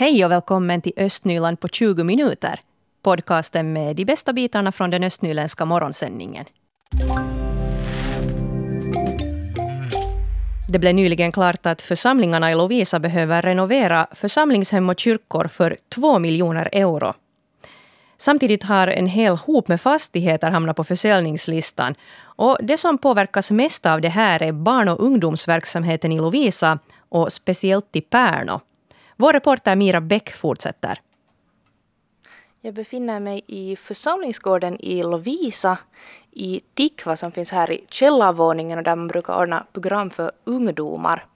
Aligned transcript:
Hej 0.00 0.24
och 0.24 0.30
välkommen 0.30 0.82
till 0.82 0.92
Östnyland 0.96 1.60
på 1.60 1.68
20 1.68 2.04
minuter. 2.04 2.60
Podcasten 3.02 3.72
med 3.72 3.96
de 3.96 4.04
bästa 4.04 4.32
bitarna 4.32 4.72
från 4.72 4.90
den 4.90 5.04
östnyländska 5.04 5.64
morgonsändningen. 5.64 6.44
Det 10.68 10.78
blev 10.78 10.94
nyligen 10.94 11.32
klart 11.32 11.66
att 11.66 11.82
församlingarna 11.82 12.52
i 12.52 12.54
Lovisa 12.54 12.98
behöver 12.98 13.42
renovera 13.42 14.06
församlingshem 14.12 14.88
och 14.88 15.00
kyrkor 15.00 15.48
för 15.48 15.76
2 15.94 16.18
miljoner 16.18 16.68
euro. 16.72 17.14
Samtidigt 18.16 18.62
har 18.62 18.88
en 18.88 19.06
hel 19.06 19.36
hop 19.36 19.68
med 19.68 19.80
fastigheter 19.80 20.50
hamnat 20.50 20.76
på 20.76 20.84
försäljningslistan. 20.84 21.94
Och 22.22 22.58
det 22.62 22.76
som 22.76 22.98
påverkas 22.98 23.50
mest 23.50 23.86
av 23.86 24.00
det 24.00 24.08
här 24.08 24.42
är 24.42 24.52
barn 24.52 24.88
och 24.88 25.04
ungdomsverksamheten 25.04 26.12
i 26.12 26.16
Lovisa 26.16 26.78
och 27.08 27.32
speciellt 27.32 27.96
i 27.96 28.00
Pärno. 28.00 28.60
Vår 29.20 29.32
reporter 29.32 29.76
Mira 29.76 30.00
Bäck 30.00 30.32
fortsätter. 30.32 31.00
Jag 32.60 32.74
befinner 32.74 33.20
mig 33.20 33.42
i 33.46 33.76
församlingsgården 33.76 34.80
i 34.80 35.02
Lovisa 35.02 35.78
i 36.30 36.60
Tikva 36.74 37.16
som 37.16 37.32
finns 37.32 37.50
här 37.50 37.70
i 37.70 37.84
källarvåningen 37.90 38.78
och 38.78 38.84
där 38.84 38.96
man 38.96 39.08
brukar 39.08 39.34
ordna 39.34 39.66
program 39.72 40.10
för 40.10 40.30
ungdomar. 40.44 41.26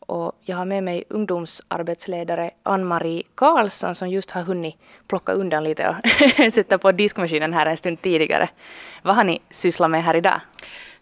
Och 0.00 0.32
jag 0.42 0.56
har 0.56 0.64
med 0.64 0.84
mig 0.84 1.04
ungdomsarbetsledare 1.08 2.50
Ann-Marie 2.62 3.22
Karlsson 3.34 3.94
som 3.94 4.08
just 4.08 4.30
har 4.30 4.42
hunnit 4.42 4.76
plocka 5.08 5.32
undan 5.32 5.64
lite 5.64 5.88
och 5.88 6.52
sätta 6.52 6.78
på 6.78 6.92
diskmaskinen 6.92 7.52
här 7.52 7.66
en 7.66 7.76
stund 7.76 8.02
tidigare. 8.02 8.48
Vad 9.02 9.16
har 9.16 9.24
ni 9.24 9.40
sysslat 9.50 9.90
med 9.90 10.04
här 10.04 10.16
idag? 10.16 10.40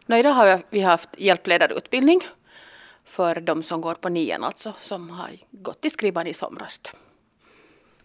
No, 0.06 0.16
idag 0.16 0.32
har 0.32 0.62
vi 0.70 0.80
haft 0.80 1.10
hjälpledarutbildning 1.18 2.20
för 3.06 3.40
de 3.40 3.62
som 3.62 3.80
går 3.80 3.94
på 3.94 4.08
nian 4.08 4.44
alltså, 4.44 4.72
som 4.78 5.10
har 5.10 5.30
gått 5.50 5.84
i 5.84 5.90
skrivan 5.90 6.26
i 6.26 6.34
somras. 6.34 6.80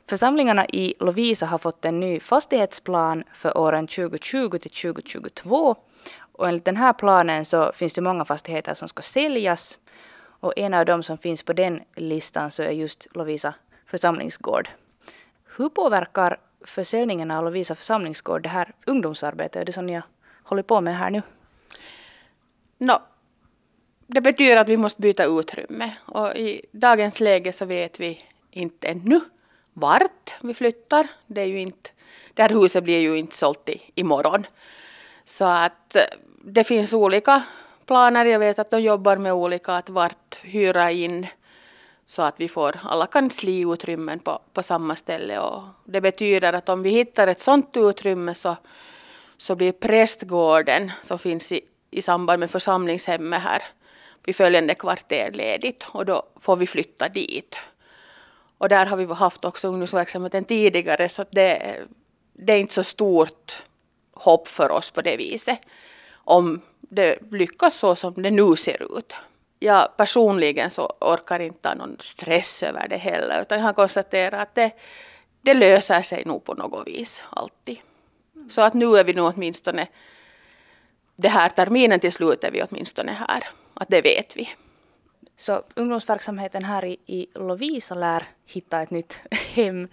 Församlingarna 0.10 0.66
i 0.66 0.94
Lovisa 1.00 1.46
har 1.46 1.58
fått 1.58 1.86
en 1.86 2.00
ny 2.00 2.20
fastighetsplan 2.20 3.24
för 3.34 3.58
åren 3.58 3.88
2020 3.88 4.58
till 4.58 4.72
2022. 4.72 5.76
Och 6.18 6.48
enligt 6.48 6.66
den 6.66 6.78
här 6.78 6.94
planen 6.94 7.46
så 7.46 7.72
finns 7.74 7.94
det 7.94 8.02
många 8.02 8.26
fastigheter 8.26 8.74
som 8.74 8.88
ska 8.88 9.02
säljas. 9.02 9.80
Och 10.20 10.54
en 10.58 10.74
av 10.74 10.86
dem 10.86 11.04
som 11.04 11.18
finns 11.18 11.44
på 11.44 11.54
den 11.54 11.82
listan 11.96 12.52
så 12.52 12.64
är 12.64 12.72
just 12.72 13.08
Lovisa 13.12 13.54
församlingsgård. 13.86 14.70
Hur 15.58 15.70
påverkar 15.70 16.38
försäljningen 16.66 17.32
av 17.32 17.44
Lovisa 17.44 17.76
församlingsgård 17.76 18.44
det 18.44 18.50
här 18.50 18.74
ungdomsarbetet, 18.86 19.66
det 19.66 19.74
som 19.74 19.86
ni 19.86 19.94
har 19.94 20.04
hållit 20.44 20.68
på 20.68 20.82
med 20.82 20.98
här 20.98 21.10
nu? 21.10 21.22
No, 22.78 23.02
det 24.14 24.22
betyder 24.22 24.58
att 24.58 24.70
vi 24.70 24.78
måste 24.78 25.02
byta 25.02 25.26
utrymme 25.26 25.92
och 26.06 26.36
i 26.36 26.62
dagens 26.72 27.20
läge 27.20 27.54
så 27.54 27.66
vet 27.66 28.00
vi 28.00 28.22
inte 28.52 28.88
ännu 28.88 29.20
vart 29.74 30.34
vi 30.42 30.54
flyttar. 30.54 31.08
Det, 31.28 31.42
är 31.42 31.46
ju 31.46 31.60
inte, 31.60 31.90
det 32.34 32.42
här 32.42 32.50
huset 32.50 32.84
blir 32.84 33.00
ju 33.00 33.18
inte 33.18 33.36
sålt 33.36 33.70
i, 33.70 33.82
imorgon. 33.96 34.44
Så 35.24 35.46
att 35.46 35.96
eh, 35.96 36.02
det 36.44 36.64
finns 36.64 36.94
olika 36.94 37.44
planer. 37.86 38.26
Jag 38.26 38.40
vet 38.40 38.60
att 38.60 38.72
de 38.72 38.82
jobbar 38.82 39.18
med 39.18 39.34
olika 39.34 39.76
att 39.76 39.90
vart 39.90 40.40
hyra 40.42 40.92
in 40.92 41.28
så 42.06 42.22
att 42.22 42.36
vi 42.38 42.48
får 42.48 42.80
alla 42.84 43.08
kansliutrymmen 43.08 44.20
på, 44.20 44.40
på 44.54 44.64
samma 44.64 44.96
ställe. 44.96 45.40
Och 45.40 45.64
det 45.86 46.02
betyder 46.02 46.54
att 46.54 46.70
om 46.70 46.84
vi 46.84 46.90
hittar 46.90 47.28
ett 47.28 47.42
sådant 47.42 47.78
utrymme 47.78 48.36
så, 48.36 48.58
så 49.38 49.56
blir 49.56 49.72
prästgården 49.72 50.92
som 51.02 51.20
finns 51.20 51.52
i, 51.52 51.62
i 51.92 52.02
samband 52.02 52.40
med 52.40 52.52
församlingshemmet 52.52 53.42
här 53.42 53.64
vid 54.26 54.36
följande 54.36 54.76
kvarter 54.76 55.32
ledigt 55.32 55.88
och 55.92 56.06
då 56.06 56.24
får 56.40 56.56
vi 56.56 56.68
flytta 56.68 57.08
dit. 57.08 57.60
Och 58.58 58.70
där 58.70 58.86
har 58.86 58.98
vi 58.98 59.06
haft 59.06 59.46
också 59.46 59.68
ungdomsverksamheten 59.68 60.46
tidigare 60.46 61.10
så 61.10 61.26
det, 61.32 61.78
det 62.34 62.54
är 62.54 62.58
inte 62.58 62.74
så 62.74 62.84
stort 62.84 63.64
hopp 64.14 64.48
för 64.48 64.72
oss 64.72 64.92
på 64.92 65.02
det 65.02 65.18
viset. 65.18 65.60
Om 66.14 66.62
det 66.80 67.18
lyckas 67.32 67.76
så 67.76 67.96
som 67.96 68.14
det 68.14 68.32
nu 68.32 68.56
ser 68.56 68.98
ut. 68.98 69.16
Jag 69.60 69.98
personligen 69.98 70.72
så 70.72 70.94
orkar 71.00 71.40
inte 71.40 71.68
ha 71.68 71.76
någon 71.76 71.96
stress 72.00 72.64
över 72.64 72.88
det 72.88 72.98
heller 72.98 73.42
utan 73.42 73.58
jag 73.58 73.66
har 73.66 73.74
konstaterat 73.74 74.42
att 74.42 74.56
det, 74.56 74.72
det 75.42 75.54
löser 75.54 76.02
sig 76.02 76.24
nog 76.26 76.44
på 76.44 76.54
något 76.54 76.88
vis 76.88 77.24
alltid. 77.30 77.78
Så 78.50 78.62
att 78.62 78.74
nu 78.74 78.98
är 78.98 79.04
vi 79.04 79.14
nog 79.14 79.34
åtminstone, 79.36 79.88
det 81.16 81.30
här 81.30 81.50
terminen 81.50 82.00
till 82.00 82.12
slut 82.12 82.44
är 82.44 82.52
vi 82.52 82.64
åtminstone 82.64 83.12
här. 83.12 83.50
Att 83.82 83.90
det 83.90 84.02
vet 84.02 84.38
vi. 84.38 84.50
Så 85.38 85.64
ungdomsverksamheten 85.76 86.64
här 86.64 86.86
i, 86.86 86.98
i 87.06 87.28
Lovisa 87.34 87.96
lär 87.96 88.26
hitta 88.46 88.82
ett 88.82 88.90
nytt 88.90 89.20
hem. 89.56 89.88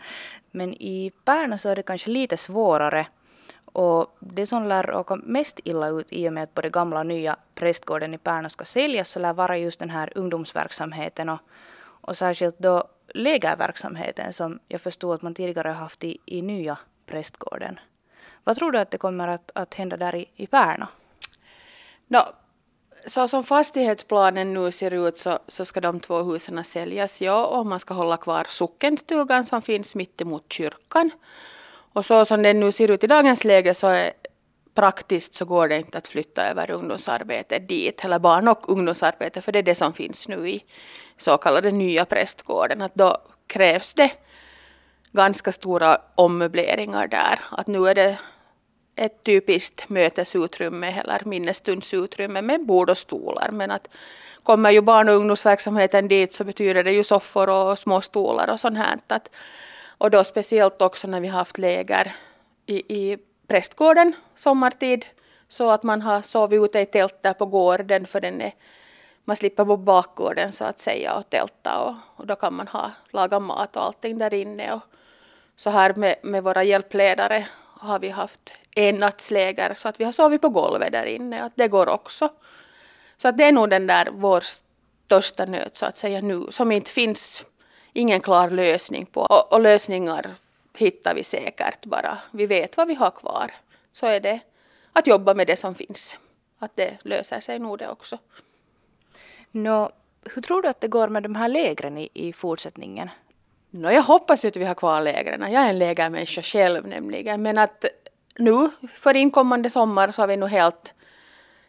Men 0.50 0.75
i 0.75 1.12
Pärna 1.25 1.59
så 1.59 1.69
är 1.69 1.76
det 1.76 1.82
kanske 1.82 2.10
lite 2.10 2.37
svårare. 2.37 3.06
Och 3.65 4.16
det 4.21 4.47
som 4.47 4.65
lär 4.65 4.94
åka 4.94 5.16
mest 5.16 5.60
illa 5.65 5.88
ut 5.88 6.12
i 6.12 6.28
och 6.28 6.32
med 6.32 6.43
att 6.43 6.54
både 6.54 6.71
gamla 6.71 7.00
och 7.00 7.06
nya 7.06 7.37
prästgården 7.54 8.15
i 8.15 8.19
Pärna 8.19 8.49
ska 8.49 8.65
säljas 8.65 9.09
så 9.09 9.21
lär 9.21 9.32
vara 9.32 9.59
just 9.59 9.81
den 9.81 9.91
här 9.91 10.12
ungdomsverksamheten 10.15 11.28
och, 11.28 11.41
och 11.81 12.16
särskilt 12.16 12.59
då 12.59 12.84
lägerverksamheten 13.09 14.32
som 14.32 14.59
jag 14.69 14.81
förstod 14.81 15.15
att 15.15 15.22
man 15.22 15.34
tidigare 15.34 15.69
haft 15.69 16.05
i, 16.05 16.19
i 16.26 16.43
nya 16.43 16.78
prästgården. 17.06 17.81
Vad 18.44 18.56
tror 18.56 18.72
du 18.72 18.78
att 18.78 18.91
det 18.91 18.99
kommer 18.99 19.28
att, 19.28 19.50
att 19.55 19.75
hända 19.75 19.97
där 19.97 20.15
i, 20.15 20.31
i 20.37 20.47
Pärna? 20.47 20.88
No, 22.06 22.20
så 23.06 23.28
som 23.28 23.44
fastighetsplanen 23.44 24.54
nu 24.54 24.70
ser 24.70 25.09
ut 25.09 25.19
så, 25.19 25.38
så 25.48 25.64
ska 25.64 25.81
de 25.81 26.00
två 26.00 26.22
husen 26.22 26.64
säljas, 26.64 27.22
ja, 27.22 27.47
och 27.47 27.66
man 27.66 27.81
ska 27.81 27.94
hålla 27.94 28.16
kvar 28.16 28.47
sockenstugan 28.48 29.47
som 29.47 29.62
finns 29.62 29.94
mitt 29.94 30.20
emot 30.20 30.53
kyrkan. 30.53 31.10
Och 31.92 32.06
så 32.06 32.25
som 32.25 32.42
den 32.42 32.60
nu 32.60 32.72
ser 32.72 32.91
ut 32.91 33.04
i 33.04 33.06
dagens 33.06 33.44
läge 33.44 33.75
så 33.75 33.87
är 33.87 34.12
praktiskt 34.75 35.34
så 35.34 35.44
går 35.44 35.69
det 35.69 35.76
inte 35.76 35.98
att 35.98 36.08
flytta 36.08 36.48
över 36.50 36.70
ungdomsarbete 36.70 37.58
dit, 37.58 38.04
eller 38.04 38.19
barn 38.19 38.48
och 38.48 38.70
ungdomsarbete, 38.70 39.42
för 39.42 39.53
det 39.53 39.58
är 39.58 39.62
det 39.62 39.75
som 39.75 39.92
finns 39.92 40.28
nu 40.28 40.48
i 40.48 40.64
så 41.16 41.38
kallade 41.38 41.70
nya 41.70 42.04
prästgården. 42.04 42.82
Att 42.82 42.94
då 42.94 43.16
krävs 43.47 43.94
det 43.94 44.10
ganska 45.12 45.53
stora 45.53 45.98
ommöbleringar 46.14 47.06
där. 47.06 47.41
Att 47.50 47.66
nu 47.66 47.88
är 47.88 47.94
det 47.94 48.19
ett 48.98 49.25
typiskt 49.25 49.88
mötesutrymme 49.88 51.00
eller 51.00 51.22
minnesstundsutrymme 51.25 52.42
med 52.42 52.66
bord 52.66 52.91
och 52.91 52.98
stolar. 52.98 53.48
Men 53.53 53.70
att 53.70 53.88
kommer 54.42 54.70
ju 54.70 54.81
barn 54.81 55.09
och 55.09 55.14
ungdomsverksamheten 55.14 56.09
dit 56.09 56.34
så 56.34 56.44
betyder 56.44 56.84
det 56.84 56.92
ju 56.92 57.03
soffor 57.03 57.48
och 57.48 57.78
små 57.78 58.00
stolar 58.00 58.50
och 58.50 58.60
sånt 58.60 58.78
här. 58.78 58.98
Att, 59.06 59.37
och 59.98 60.10
då 60.10 60.25
speciellt 60.25 60.82
också 60.82 61.08
när 61.08 61.20
vi 61.20 61.28
haft 61.28 61.58
läger 61.58 62.14
i, 62.66 62.76
i 62.76 63.19
prästgården 63.47 64.12
sommartid 64.34 65.06
så 65.48 65.70
att 65.70 65.82
man 65.82 66.03
har 66.03 66.22
sovit 66.22 66.62
ute 66.62 66.81
i 66.81 66.87
tält 66.87 67.22
där 67.22 67.32
på 67.32 67.47
gården 67.47 68.06
för 68.06 68.20
den 68.20 68.41
är, 68.41 68.54
man 69.25 69.37
slipper 69.37 69.64
på 69.64 69.76
bakgården 69.76 70.53
så 70.53 70.64
att 70.64 70.81
säga 70.81 71.14
och 71.14 71.31
tälta 71.31 71.78
och, 71.78 71.94
och 72.16 72.26
då 72.26 72.37
kan 72.37 72.54
man 72.54 72.69
ha, 72.69 72.91
laga 73.10 73.41
mat 73.41 73.76
och 73.76 73.84
allting 73.84 74.19
där 74.19 74.34
inne. 74.34 74.72
Och 74.72 74.82
så 75.56 75.70
här 75.70 75.94
med, 75.94 76.16
med 76.22 76.42
våra 76.42 76.62
hjälpledare 76.62 77.48
har 77.81 77.98
vi 77.98 78.08
haft 78.08 78.53
ennattsläger 78.78 79.75
så 79.75 79.89
att 79.89 80.00
vi 80.00 80.05
har 80.05 80.12
sovit 80.12 80.41
på 80.41 80.49
golvet 80.49 80.93
där 80.93 81.06
inne. 81.06 81.43
Att 81.43 81.53
det 81.56 81.69
går 81.69 81.89
också. 81.89 82.28
Så 83.16 83.28
att 83.28 83.39
det 83.39 83.44
är 83.44 83.53
nog 83.53 83.71
den 83.71 83.87
där 83.87 84.09
vår 84.12 84.43
största 85.05 85.44
nöt 85.44 85.77
så 85.77 85.87
att 85.87 85.97
säga 85.97 86.21
nu 86.21 86.47
som 86.50 86.72
inte 86.72 86.91
finns 86.91 87.44
ingen 87.93 88.21
klar 88.21 88.50
lösning 88.50 89.06
på. 89.06 89.21
Och, 89.21 89.53
och 89.53 89.61
lösningar 89.61 90.34
hittar 90.78 91.15
vi 91.15 91.25
säkert 91.25 91.84
bara 91.84 92.19
vi 92.31 92.47
vet 92.47 92.77
vad 92.77 92.88
vi 92.88 92.94
har 92.94 93.11
kvar. 93.11 93.50
Så 93.93 94.06
är 94.06 94.20
det 94.20 94.41
att 94.93 95.06
jobba 95.06 95.35
med 95.35 95.47
det 95.47 95.56
som 95.56 95.75
finns. 95.75 96.19
Att 96.58 96.76
det 96.76 96.99
löser 97.02 97.41
sig 97.41 97.58
nog 97.58 97.79
det 97.79 97.88
också. 97.88 98.19
Nå, 99.50 99.91
hur 100.35 100.43
tror 100.43 100.62
du 100.62 100.69
att 100.69 100.81
det 100.81 100.88
går 100.88 101.08
med 101.08 101.23
de 101.23 101.35
här 101.35 101.49
lägren 101.49 101.99
i, 101.99 102.08
i 102.12 102.32
fortsättningen? 102.32 103.11
No, 103.70 103.91
jag 103.91 104.02
hoppas 104.02 104.44
ju 104.44 104.49
att 104.49 104.56
vi 104.56 104.64
har 104.64 104.75
kvar 104.75 105.02
lägren. 105.02 105.52
Jag 105.52 105.62
är 105.62 105.69
en 105.69 105.79
lägermänniska 105.79 106.43
själv 106.43 106.87
nämligen. 106.87 107.43
Men 107.43 107.58
att 107.58 107.85
nu 108.38 108.70
för 108.94 109.17
inkommande 109.17 109.70
sommar 109.70 110.11
så 110.11 110.23
har 110.23 110.26
vi 110.26 110.37
nu 110.37 110.46
helt, 110.46 110.94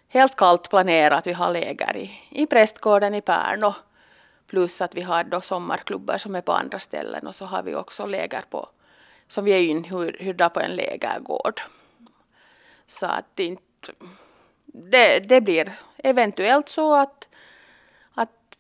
helt 0.07 0.36
kallt 0.36 0.69
planerat. 0.69 1.27
Vi 1.27 1.33
har 1.33 1.54
läger 1.54 1.98
i, 1.98 2.12
i 2.30 2.45
prästgården 2.45 3.16
i 3.16 3.21
Pärno. 3.21 3.74
Plus 4.48 4.81
att 4.81 4.95
vi 4.95 5.01
har 5.01 5.24
då 5.24 5.42
sommarklubbar 5.42 6.18
som 6.18 6.36
är 6.36 6.42
på 6.42 6.51
andra 6.51 6.80
ställen 6.80 7.27
och 7.27 7.36
så 7.36 7.45
har 7.45 7.63
vi 7.63 7.75
också 7.75 8.06
läger 8.06 8.44
på 8.50 8.69
som 9.30 9.45
vi 9.45 9.51
är 9.51 9.62
inhyrda 9.62 10.50
på 10.50 10.60
en 10.60 10.75
lägergård. 10.75 11.62
Så 12.86 13.06
att 13.06 13.39
inte, 13.39 13.92
det, 14.66 15.19
det 15.19 15.42
blir 15.42 15.71
eventuellt 15.98 16.69
så 16.69 16.95
att 16.95 17.29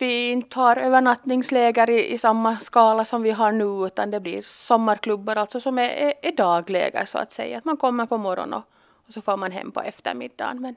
vi 0.01 0.29
inte 0.29 0.59
har 0.59 0.75
övernattningsläger 0.75 1.89
i, 1.89 2.13
i, 2.13 2.17
samma 2.17 2.57
skala 2.57 3.05
som 3.05 3.21
vi 3.21 3.31
har 3.31 3.51
nu 3.51 3.87
utan 3.87 4.11
det 4.11 4.19
blir 4.19 4.41
sommarklubbar 4.41 5.35
alltså 5.35 5.59
som 5.59 5.77
är, 5.77 5.89
är, 5.89 6.13
är 6.21 6.31
dagläger 6.31 7.05
så 7.05 7.17
att 7.17 7.31
säga. 7.31 7.57
Att 7.57 7.65
man 7.65 7.77
kommer 7.77 8.05
på 8.05 8.17
morgonen 8.17 8.53
och, 8.53 8.63
och, 9.07 9.13
så 9.13 9.21
får 9.21 9.37
man 9.37 9.51
hem 9.51 9.71
på 9.71 9.81
eftermiddagen. 9.81 10.61
Men, 10.61 10.75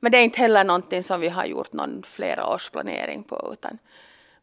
men 0.00 0.12
det 0.12 0.18
är 0.18 0.24
inte 0.24 0.38
heller 0.38 0.64
någonting 0.64 1.02
som 1.02 1.20
vi 1.20 1.28
har 1.28 1.44
gjort 1.44 1.72
någon 1.72 2.02
flera 2.02 2.46
års 2.46 2.70
planering 2.70 3.22
på 3.22 3.50
utan 3.52 3.78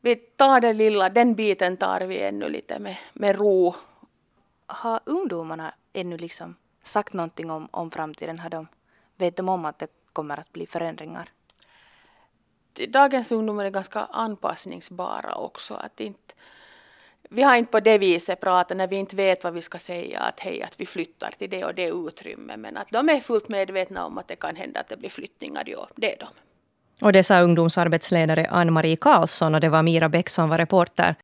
vi 0.01 0.15
tar 0.15 0.59
det 0.61 0.73
lilla, 0.73 1.09
den 1.09 1.35
biten 1.35 1.77
tar 1.77 2.01
vi 2.01 2.19
ännu 2.19 2.49
lite 2.49 2.79
med, 2.79 2.97
med 3.13 3.35
ro. 3.35 3.75
Har 4.65 4.99
ungdomarna 5.05 5.73
ännu 5.93 6.17
liksom 6.17 6.55
sagt 6.83 7.13
någonting 7.13 7.51
om, 7.51 7.67
om 7.71 7.91
framtiden? 7.91 8.39
Har 8.39 8.49
de, 8.49 8.67
vet 9.17 9.37
de 9.37 9.49
om 9.49 9.65
att 9.65 9.79
det 9.79 9.87
kommer 10.13 10.37
att 10.37 10.53
bli 10.53 10.67
förändringar? 10.67 11.29
Dagens 12.87 13.31
ungdomar 13.31 13.65
är 13.65 13.69
ganska 13.69 13.99
anpassningsbara 13.99 15.35
också. 15.35 15.73
Att 15.73 15.99
inte, 15.99 16.33
vi 17.29 17.43
har 17.43 17.55
inte 17.55 17.71
på 17.71 17.79
det 17.79 17.97
viset 17.97 18.39
pratat 18.39 18.77
när 18.77 18.87
vi 18.87 18.95
inte 18.95 19.15
vet 19.15 19.43
vad 19.43 19.53
vi 19.53 19.61
ska 19.61 19.79
säga 19.79 20.19
att 20.19 20.39
hej 20.39 20.63
att 20.63 20.79
vi 20.79 20.85
flyttar 20.85 21.31
till 21.37 21.49
det 21.49 21.63
och 21.65 21.75
det 21.75 21.89
utrymmet 21.89 22.59
men 22.59 22.77
att 22.77 22.87
de 22.91 23.09
är 23.09 23.19
fullt 23.19 23.49
medvetna 23.49 24.05
om 24.05 24.17
att 24.17 24.27
det 24.27 24.35
kan 24.35 24.55
hända 24.55 24.79
att 24.79 24.89
det 24.89 24.97
blir 24.97 25.09
flyttningar, 25.09 25.63
ja 25.65 25.87
det 25.95 26.13
är 26.13 26.19
de. 26.19 26.27
Och 27.05 27.13
det 27.13 27.23
sa 27.23 27.41
ungdomsarbetsledare 27.41 28.47
Ann-Marie 28.49 28.95
Karlsson 28.95 29.55
och 29.55 29.61
det 29.61 29.69
var 29.69 29.81
Mira 29.83 30.09
Bäck 30.09 30.29
som 30.29 30.49
var 30.49 30.57
reporter. 30.57 31.15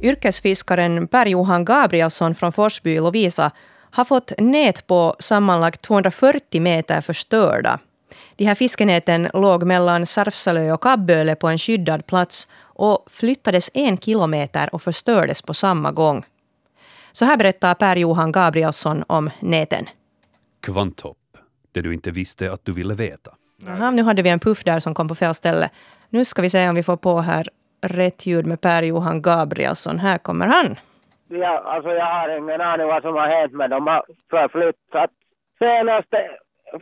Yrkesfiskaren 0.00 1.08
Per-Johan 1.08 1.64
Gabrielsson 1.64 2.34
från 2.34 2.52
Forsby 2.52 2.90
i 2.90 3.00
Lovisa 3.00 3.50
har 3.90 4.04
fått 4.04 4.32
nät 4.38 4.86
på 4.86 5.16
sammanlagt 5.18 5.82
240 5.82 6.60
meter 6.60 7.00
förstörda. 7.00 7.78
De 8.36 8.44
här 8.44 8.54
fiskenäten 8.54 9.28
låg 9.34 9.62
mellan 9.62 10.06
Sarfsalö 10.06 10.72
och 10.72 10.82
Kabböle 10.82 11.34
på 11.34 11.48
en 11.48 11.58
skyddad 11.58 12.06
plats 12.06 12.48
och 12.60 13.06
flyttades 13.10 13.70
en 13.74 13.98
kilometer 13.98 14.74
och 14.74 14.82
förstördes 14.82 15.42
på 15.42 15.54
samma 15.54 15.92
gång. 15.92 16.24
Så 17.12 17.24
här 17.24 17.36
berättar 17.36 17.74
Per-Johan 17.74 18.32
Gabrielsson 18.32 19.04
om 19.06 19.30
näten. 19.40 19.88
Kvanthopp, 20.60 21.18
det 21.72 21.80
du 21.82 21.94
inte 21.94 22.10
visste 22.10 22.52
att 22.52 22.64
du 22.64 22.72
ville 22.72 22.94
veta. 22.94 23.30
Jaha, 23.66 23.90
nu 23.90 24.02
hade 24.02 24.22
vi 24.22 24.30
en 24.30 24.40
puff 24.40 24.64
där 24.64 24.80
som 24.80 24.94
kom 24.94 25.08
på 25.08 25.14
fel 25.14 25.34
ställe. 25.34 25.70
Nu 26.08 26.24
ska 26.24 26.42
vi 26.42 26.50
se 26.50 26.68
om 26.68 26.74
vi 26.74 26.82
får 26.82 26.96
på 26.96 27.20
här 27.20 27.48
rätt 27.80 28.26
ljud 28.26 28.46
med 28.46 28.60
Per-Johan 28.60 29.22
Gabrielsson. 29.22 29.98
Här 29.98 30.18
kommer 30.18 30.46
han. 30.46 30.76
Ja, 31.30 31.62
alltså 31.64 31.90
jag 31.90 32.04
har 32.04 32.28
ingen 32.28 32.60
aning 32.60 32.86
vad 32.86 33.02
som 33.02 33.14
har 33.14 33.28
hänt 33.28 33.52
men 33.52 33.70
de 33.70 33.86
har 33.86 34.04
förflyttat. 34.30 35.10
Senaste, 35.58 36.30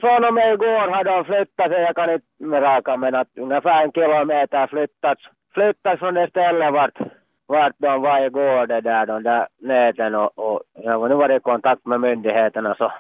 från 0.01 0.25
och 0.25 0.35
med 0.35 0.55
igår 0.55 0.89
har 0.89 1.05
de 1.05 1.25
flyttat 1.25 1.71
sig, 1.71 1.83
jag 1.83 1.97
kan 1.97 2.13
inte 2.13 2.27
med 2.39 2.63
raka 2.63 2.97
men 2.97 3.15
att 3.15 3.29
ungefär 3.37 3.83
en 3.83 3.93
kilometer 3.93 4.67
flyttats, 4.67 5.23
flyttats 5.55 5.99
från 5.99 6.15
det 6.15 6.29
stället 6.29 6.73
vart, 6.73 6.99
vart 7.47 7.73
de 7.79 8.03
var 8.03 8.21
igår 8.21 8.67
det 8.67 8.81
där, 8.81 9.07
de 9.07 9.23
där 9.23 9.47
näten 9.61 10.15
och, 10.15 10.39
och 10.39 10.63
jag 10.73 10.99
har 10.99 11.09
nu 11.09 11.15
varit 11.15 11.41
i 11.41 11.45
kontakt 11.45 11.87
med 11.87 12.01
myndigheterna 12.01 12.75
så 12.75 12.93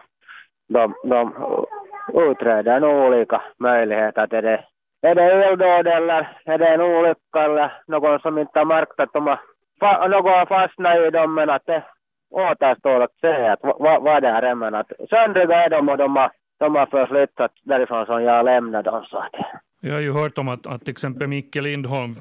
de, 0.68 0.94
de 1.04 1.34
utreder 2.14 2.80
nog 2.80 3.06
olika 3.06 3.42
möjligheter. 3.58 4.34
Är 4.34 4.42
det, 4.42 4.64
är 5.02 5.14
det 5.14 5.22
eldåd 5.22 5.86
eller 5.86 6.28
är 6.44 6.58
det 6.58 6.68
en 6.68 6.80
olycka 6.80 7.42
eller 7.44 7.72
någon 7.86 8.18
som 8.20 8.38
inte 8.38 8.58
har 8.58 8.66
märkt 8.66 9.00
att 9.00 9.12
de 9.12 9.26
har 9.26 9.40
fa, 9.80 10.08
något 10.08 10.24
har 10.24 10.46
fastnat 10.46 10.96
i 10.96 11.10
dem 11.10 11.34
men 11.34 11.50
att 11.50 11.66
det 11.66 11.82
återstår 12.30 13.00
att 13.00 13.14
se 13.20 13.46
att 13.46 13.60
vad, 13.62 14.02
vad 14.02 14.22
det 14.22 14.28
här 14.28 14.42
är 14.42 14.54
men 14.54 14.74
att 14.74 14.92
söndriga 15.10 15.64
är 15.64 15.70
de 15.70 15.88
och 15.88 15.98
de 15.98 16.16
har, 16.16 16.30
de 16.58 16.74
har 16.74 16.86
förflyttat 16.86 17.52
därifrån 17.62 18.06
som 18.06 18.22
jag 18.22 18.44
lämnade 18.44 18.90
dem 18.90 19.04
så 19.10 19.18
att 19.18 19.34
jag 19.80 19.94
har 19.94 20.00
ju 20.00 20.12
hört 20.12 20.38
om 20.38 20.48
att, 20.48 20.66
att 20.66 20.80
till 20.80 20.90
exempel 20.90 21.28
Micke 21.28 21.54
Lindholm 21.54 22.14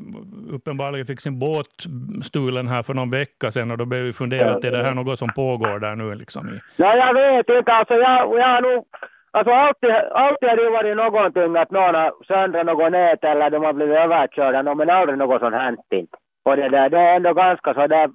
uppenbarligen 0.52 1.06
fick 1.06 1.22
sin 1.22 1.40
båt 1.40 1.68
stulen 2.24 2.68
här 2.68 2.84
för 2.84 2.94
någon 2.94 3.12
vecka 3.12 3.52
sedan 3.52 3.72
och 3.72 3.78
då 3.78 3.86
blev 3.86 4.04
vi 4.04 4.14
fundera, 4.14 4.56
är 4.56 4.72
det 4.72 4.86
här 4.88 4.94
något 4.94 5.20
som 5.20 5.30
pågår 5.36 5.80
där 5.80 5.96
nu 5.96 6.16
liksom? 6.16 6.48
I... 6.50 6.60
Ja, 6.76 6.96
jag 6.96 7.14
vet 7.14 7.50
inte. 7.50 7.72
Alltså 7.72 7.94
jag, 7.94 8.40
jag 8.40 8.48
har 8.48 8.62
nog 8.62 8.86
Alltså 9.32 9.54
alltid, 9.54 9.90
alltid 10.12 10.50
har 10.50 10.56
det 10.56 10.70
varit 10.70 10.98
någonting 10.98 11.56
att 11.58 11.72
någon 11.72 11.96
har 11.96 12.14
söndrat 12.28 12.66
något 12.66 12.92
nät 12.92 13.24
eller 13.24 13.50
de 13.50 13.64
har 13.64 13.74
blivit 13.74 13.98
överkörda, 13.98 14.76
men 14.76 14.90
aldrig 14.90 15.18
något 15.18 15.42
sånt 15.42 15.56
hänt 15.56 15.80
inte. 15.92 16.18
Och 16.46 16.56
det 16.56 16.70
där, 16.70 16.90
det 16.90 17.00
är 17.00 17.16
ändå 17.16 17.34
ganska 17.34 17.74
så 17.74 17.88
där 17.88 18.10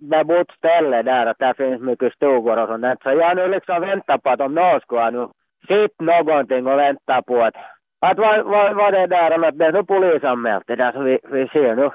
bebott 0.00 0.50
ställe 0.50 1.02
där, 1.02 1.26
att 1.26 1.38
där 1.38 1.54
finns 1.54 1.80
mycket 1.80 2.12
stugor 2.12 2.58
och 2.58 2.68
sånt 2.68 2.82
där. 2.82 2.96
Så 3.02 3.10
jag 3.10 3.28
har 3.28 3.34
nu 3.34 3.48
liksom 3.48 3.80
väntat 3.80 4.22
på 4.22 4.30
att 4.30 4.40
om 4.40 4.54
någon 4.54 4.80
skulle 4.80 5.00
ha 5.00 5.10
nu 5.10 5.28
sett 5.68 6.00
någonting 6.00 6.66
och 6.66 6.78
väntat 6.78 7.26
på 7.26 7.42
att, 7.42 7.54
att 8.00 8.18
vad, 8.18 8.44
vad, 8.44 8.76
vad 8.76 8.92
det 8.92 9.00
är 9.00 9.06
där, 9.06 9.34
om 9.34 9.44
att 9.44 9.58
det 9.58 9.66
är 9.66 9.72
nu 9.72 9.82
polisanmält 9.82 10.64
det 10.66 10.76
där 10.76 10.92
så 10.92 11.00
vi, 11.00 11.18
vi 11.30 11.48
ser 11.48 11.76
nu 11.76 11.90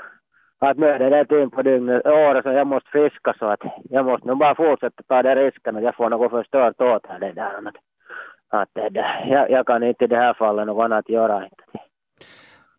att 0.59 0.77
nu 0.77 0.87
är 0.87 0.99
det 0.99 1.09
där 1.09 1.41
in 1.41 1.49
på 1.49 1.61
dygnet, 1.61 2.05
året 2.05 2.43
så 2.43 2.51
jag 2.51 2.67
måste 2.67 2.89
fiska 2.89 3.33
så 3.39 3.45
att 3.45 3.63
jag 3.89 4.05
måste 4.05 4.27
nu 4.27 4.35
bara 4.35 4.55
fortsätta 4.55 5.03
ta 5.07 5.23
den 5.23 5.35
risken 5.35 5.77
att 5.77 5.83
jag 5.83 5.95
får 5.95 6.09
något 6.09 6.31
förstört 6.31 6.81
åt 6.81 7.05
här 7.07 7.19
det 7.19 7.31
där. 7.31 7.51
Att, 7.67 7.75
att 8.61 8.69
det 8.73 8.89
där, 8.89 9.25
jag, 9.27 9.51
jag 9.51 9.67
kan 9.67 9.83
inte 9.83 10.03
i 10.03 10.07
det 10.07 10.17
här 10.17 10.33
fallet 10.33 10.67
något 10.67 10.83
annat 10.83 11.09
göra. 11.09 11.43
Inte. 11.43 11.70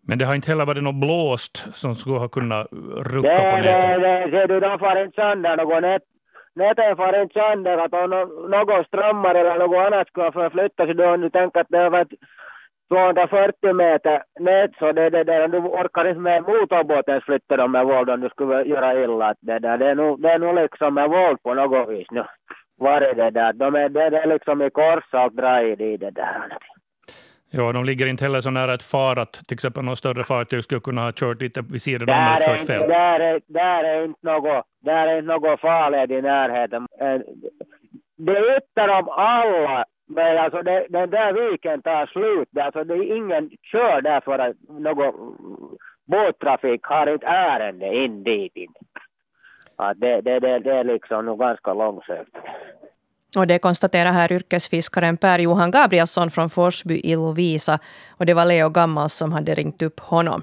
Men 0.06 0.18
det 0.18 0.24
har 0.24 0.34
inte 0.34 0.50
heller 0.50 0.66
varit 0.66 0.82
något 0.82 1.00
blåst 1.00 1.66
som 1.74 1.94
skulle 1.94 2.18
ha 2.18 2.28
kunnat 2.28 2.66
rucka 3.14 3.28
det, 3.28 3.50
på 3.50 3.56
nätet? 3.56 4.00
Nej, 4.00 4.30
ser 4.30 4.48
du, 4.48 4.60
de 4.60 4.78
far 4.78 5.04
inte 5.04 5.14
sönder 5.14 5.56
något 5.56 5.82
nät. 5.82 6.02
Näten 6.54 6.96
far 6.96 7.22
inte 7.22 7.40
sönder. 7.40 7.78
Att 7.78 7.94
om 7.94 8.10
någon 8.50 8.84
strömmar 8.84 9.34
eller 9.34 9.58
något 9.58 9.86
annat 9.86 10.08
skulle 10.08 10.32
förflytta 10.32 10.84
sig, 10.84 10.94
då 10.94 11.14
om 11.14 11.20
du 11.20 11.30
tänker 11.30 11.60
att 11.60 11.66
det 11.70 11.78
har 11.78 11.90
varit 11.90 12.12
240 12.88 13.72
meter 13.72 14.22
nät, 14.40 14.70
så 14.78 14.92
det, 14.92 15.10
det, 15.10 15.24
det, 15.24 15.46
du 15.46 15.58
orkar 15.58 16.08
inte 16.08 16.20
med 16.20 16.42
motorbåten 16.42 17.20
flytta 17.20 17.56
dem 17.56 17.72
med 17.72 17.86
våld 17.86 18.10
om 18.10 18.20
du 18.20 18.28
skulle 18.28 18.62
göra 18.62 19.04
illa. 19.04 19.34
Det, 19.40 19.58
det, 19.58 19.76
det, 19.76 19.86
är 19.90 19.94
nog, 19.94 20.22
det 20.22 20.30
är 20.30 20.38
nog 20.38 20.54
liksom 20.54 20.94
med 20.94 21.10
våld 21.10 21.42
på 21.42 21.54
något 21.54 21.88
vis 21.88 22.06
nu. 22.10 22.24
Var 22.76 23.00
är 23.00 23.14
det 23.14 23.30
där? 23.30 23.52
De 23.52 23.74
är, 23.74 23.88
det, 23.88 24.10
det 24.10 24.18
är 24.18 24.26
liksom 24.26 24.62
i 24.62 24.70
kors 24.70 25.04
allt 25.10 25.36
dra 25.36 25.62
i 25.62 25.96
det 25.96 26.10
där. 26.10 26.58
Ja, 27.54 27.72
de 27.72 27.84
ligger 27.84 28.08
inte 28.08 28.24
heller 28.24 28.40
så 28.40 28.50
nära 28.50 28.74
ett 28.74 28.82
far 28.82 29.18
att 29.18 29.32
till 29.32 29.54
exempel 29.54 29.84
något 29.84 29.98
större 29.98 30.24
fartyg 30.24 30.64
skulle 30.64 30.80
kunna 30.80 31.04
ha 31.04 31.12
kört 31.12 31.40
lite 31.40 31.62
vid 31.62 31.82
sidan 31.82 32.08
om 32.08 32.36
och 32.36 32.42
kört 32.44 32.66
fel. 32.66 32.88
Där 32.88 33.20
är, 33.20 33.40
där 33.46 33.84
är 33.84 34.04
inte 34.04 34.26
något, 34.26 34.64
där 34.80 35.06
är 35.06 35.18
inte 35.18 35.32
något 35.32 35.60
farligt 35.60 36.10
i 36.10 36.22
närheten. 36.22 36.86
Eh, 37.00 37.20
det 38.16 38.56
yttar 38.56 38.88
om 38.88 39.08
alla, 39.08 39.84
men 40.06 40.38
alltså 40.38 40.62
det, 40.62 40.86
den 40.88 41.10
där 41.10 41.32
viken 41.32 41.82
tar 41.82 42.06
slut. 42.06 42.48
Alltså 42.58 42.84
det 42.84 42.94
är 42.94 43.16
ingen 43.16 43.50
kör 43.62 44.00
där 44.00 44.20
för 44.20 44.38
att 44.38 44.56
någon 44.68 45.36
båttrafik 46.06 46.80
har 46.82 47.12
inte 47.12 47.26
ärende 47.26 47.94
in 47.94 48.22
dit. 48.22 48.52
Ja, 49.76 49.94
det, 49.96 50.20
det, 50.20 50.40
det, 50.40 50.58
det 50.58 50.72
är 50.72 50.84
liksom 50.84 51.26
nog 51.26 51.38
ganska 51.38 51.74
långsökt. 51.74 52.36
Och 53.36 53.46
det 53.46 53.58
konstaterar 53.58 54.12
här 54.12 54.32
yrkesfiskaren 54.32 55.16
Per-Johan 55.16 55.70
Gabrielsson 55.70 56.30
från 56.30 56.50
Forsby 56.50 57.00
i 57.04 57.14
Lovisa. 57.14 57.78
Och 58.08 58.26
det 58.26 58.34
var 58.34 58.44
Leo 58.44 58.68
Gammal 58.68 59.10
som 59.10 59.32
hade 59.32 59.54
ringt 59.54 59.82
upp 59.82 60.00
honom. 60.00 60.42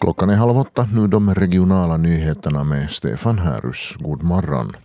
Klockan 0.00 0.30
är 0.30 0.36
halv 0.36 0.58
åtta, 0.58 0.88
nu 0.92 1.06
de 1.06 1.34
regionala 1.34 1.96
nyheterna 1.96 2.64
med 2.64 2.90
Stefan 2.90 3.38
Härus. 3.38 3.94
God 3.98 4.22
morgon. 4.22 4.76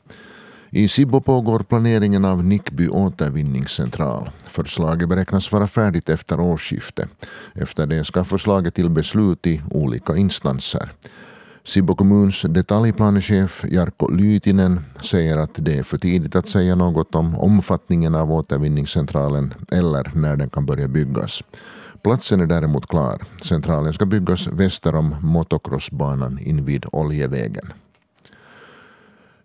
I 0.76 0.88
Sibbo 0.88 1.22
pågår 1.22 1.60
planeringen 1.60 2.26
av 2.26 2.44
Nickby 2.44 2.88
återvinningscentral. 2.88 4.30
Förslaget 4.46 5.10
beräknas 5.10 5.52
vara 5.52 5.68
färdigt 5.68 6.10
efter 6.10 6.40
årsskiftet. 6.40 7.10
Efter 7.54 7.86
det 7.86 8.04
ska 8.04 8.24
förslaget 8.24 8.76
till 8.76 8.90
beslut 8.90 9.48
i 9.48 9.62
olika 9.72 10.16
instanser. 10.16 10.92
Sibbo 11.64 11.96
kommuns 11.96 12.42
detaljplanechef 12.42 13.66
Jarkko 13.70 14.10
Lytinen 14.10 14.86
säger 15.04 15.38
att 15.38 15.52
det 15.56 15.78
är 15.78 15.84
för 15.84 15.98
tidigt 15.98 16.36
att 16.36 16.48
säga 16.48 16.76
något 16.76 17.16
om 17.16 17.38
omfattningen 17.38 18.16
av 18.16 18.32
återvinningscentralen 18.32 19.54
eller 19.72 20.12
när 20.16 20.36
den 20.36 20.50
kan 20.50 20.66
börja 20.66 20.88
byggas. 20.88 21.44
Platsen 22.04 22.42
är 22.42 22.46
däremot 22.46 22.88
klar. 22.88 23.22
Centralen 23.44 23.94
ska 23.94 24.06
byggas 24.06 24.48
väster 24.48 24.96
om 24.96 25.16
motocrossbanan 25.22 26.40
invid 26.40 26.86
Oljevägen. 26.92 27.74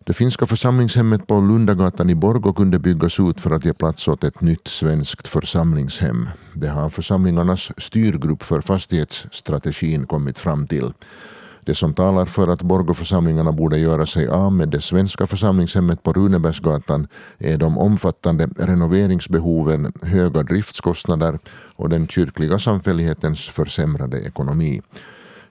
Det 0.08 0.14
finska 0.14 0.46
församlingshemmet 0.46 1.26
på 1.26 1.40
Lundagatan 1.40 2.10
i 2.10 2.14
Borgå 2.14 2.52
kunde 2.52 2.78
byggas 2.78 3.20
ut 3.20 3.40
för 3.40 3.50
att 3.50 3.64
ge 3.64 3.72
plats 3.74 4.08
åt 4.08 4.24
ett 4.24 4.40
nytt 4.40 4.68
svenskt 4.68 5.28
församlingshem. 5.28 6.28
Det 6.54 6.68
har 6.68 6.90
församlingarnas 6.90 7.70
styrgrupp 7.78 8.42
för 8.42 8.60
fastighetsstrategin 8.60 10.06
kommit 10.06 10.38
fram 10.38 10.66
till. 10.66 10.92
Det 11.60 11.74
som 11.74 11.94
talar 11.94 12.26
för 12.26 12.48
att 12.48 12.62
Borgåförsamlingarna 12.62 13.52
borde 13.52 13.78
göra 13.78 14.06
sig 14.06 14.28
av 14.28 14.52
med 14.52 14.68
det 14.68 14.80
svenska 14.80 15.26
församlingshemmet 15.26 16.02
på 16.02 16.12
Runebergsgatan 16.12 17.08
är 17.38 17.56
de 17.56 17.78
omfattande 17.78 18.48
renoveringsbehoven, 18.56 19.92
höga 20.02 20.42
driftskostnader 20.42 21.38
och 21.76 21.88
den 21.88 22.08
kyrkliga 22.08 22.58
samfällighetens 22.58 23.48
försämrade 23.48 24.20
ekonomi. 24.20 24.82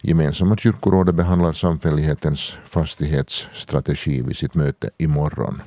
Gemensamma 0.02 0.58
kyrkorådet 0.58 1.16
behandlar 1.16 1.54
samfällighetens 1.54 2.58
fastighetsstrategi 2.66 4.22
vid 4.22 4.38
sitt 4.38 4.56
möte 4.56 4.90
imorgon. 4.98 5.62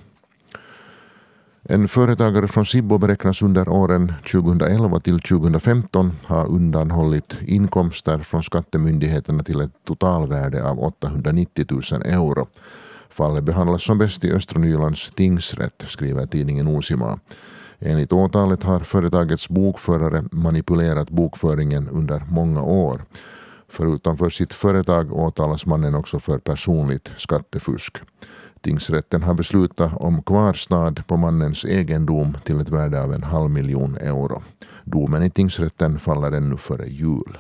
En 1.63 1.89
företagare 1.89 2.49
från 2.49 2.67
Sibbo 2.67 2.99
beräknas 2.99 3.43
under 3.43 3.69
åren 3.69 4.13
2011 4.33 5.01
till 5.01 5.21
2015 5.21 6.13
ha 6.27 6.45
undanhållit 6.45 7.37
inkomster 7.41 8.19
från 8.19 8.43
skattemyndigheterna 8.43 9.43
till 9.43 9.61
ett 9.61 9.85
totalvärde 9.87 10.69
av 10.69 10.81
890 10.81 11.67
000 11.71 11.83
euro. 12.05 12.47
Fallet 13.11 13.45
behandlas 13.45 13.83
som 13.83 13.99
bäst 13.99 14.25
i 14.25 14.33
Östra 14.33 14.61
Nylands 14.61 15.11
tingsrätt, 15.15 15.85
skriver 15.87 16.27
tidningen 16.27 16.67
Osima. 16.67 17.19
Enligt 17.79 18.13
åtalet 18.13 18.63
har 18.63 18.81
företagets 18.81 19.49
bokförare 19.49 20.25
manipulerat 20.33 21.11
bokföringen 21.11 21.89
under 21.89 22.23
många 22.29 22.63
år. 22.63 23.05
Förutom 23.71 24.17
för 24.17 24.31
sitt 24.31 24.53
företag 24.53 25.12
åtalas 25.12 25.67
mannen 25.67 25.95
också 25.95 26.19
för 26.19 26.39
personligt 26.39 27.11
skattefusk. 27.17 27.99
Tingsrätten 28.61 29.23
har 29.23 29.35
beslutat 29.35 29.93
om 29.97 30.23
kvarstad 30.23 30.95
på 31.07 31.17
mannens 31.17 31.65
egendom 31.65 32.37
till 32.45 32.61
ett 32.61 32.69
värde 32.69 33.03
av 33.03 33.15
en 33.15 33.23
halv 33.23 33.50
miljon 33.50 33.97
euro. 33.97 34.43
Domen 34.85 35.23
i 35.23 35.31
tingsrätten 35.31 35.99
faller 35.99 36.33
ännu 36.33 36.57
före 36.57 36.87
jul. 36.87 37.39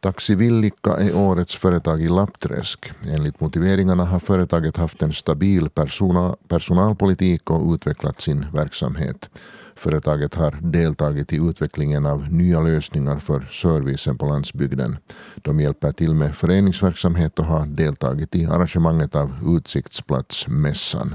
Taxi 0.00 0.34
Villikka 0.34 0.90
är 0.90 1.16
årets 1.16 1.56
företag 1.56 2.02
i 2.02 2.08
Lappträsk. 2.08 2.92
Enligt 3.08 3.40
motiveringarna 3.40 4.04
har 4.04 4.18
företaget 4.18 4.76
haft 4.76 5.02
en 5.02 5.12
stabil 5.12 5.68
persona, 5.68 6.36
personalpolitik 6.48 7.50
och 7.50 7.74
utvecklat 7.74 8.20
sin 8.20 8.46
verksamhet. 8.54 9.30
Företaget 9.76 10.34
har 10.34 10.58
deltagit 10.60 11.32
i 11.32 11.36
utvecklingen 11.36 12.06
av 12.06 12.32
nya 12.32 12.60
lösningar 12.60 13.18
för 13.18 13.40
servicen 13.40 14.18
på 14.18 14.26
landsbygden. 14.26 14.96
De 15.34 15.60
hjälper 15.60 15.92
till 15.92 16.14
med 16.14 16.36
föreningsverksamhet 16.36 17.38
och 17.38 17.44
har 17.44 17.66
deltagit 17.66 18.34
i 18.34 18.46
arrangemanget 18.46 19.14
av 19.14 19.56
Utsiktsplatsmässan. 19.56 21.14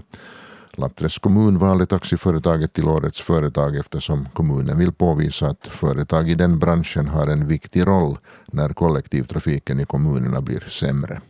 Lappträsk 0.77 1.21
kommun 1.21 1.57
valde 1.57 1.85
taxiföretaget 1.85 2.73
till 2.73 2.87
årets 2.87 3.21
företag 3.21 3.75
eftersom 3.75 4.27
kommunen 4.33 4.77
vill 4.77 4.91
påvisa 4.91 5.47
att 5.47 5.67
företag 5.67 6.29
i 6.29 6.35
den 6.35 6.59
branschen 6.59 7.07
har 7.07 7.27
en 7.27 7.47
viktig 7.47 7.87
roll 7.87 8.17
när 8.45 8.69
kollektivtrafiken 8.69 9.79
i 9.79 9.85
kommunerna 9.85 10.41
blir 10.41 10.59
sämre. 10.59 11.21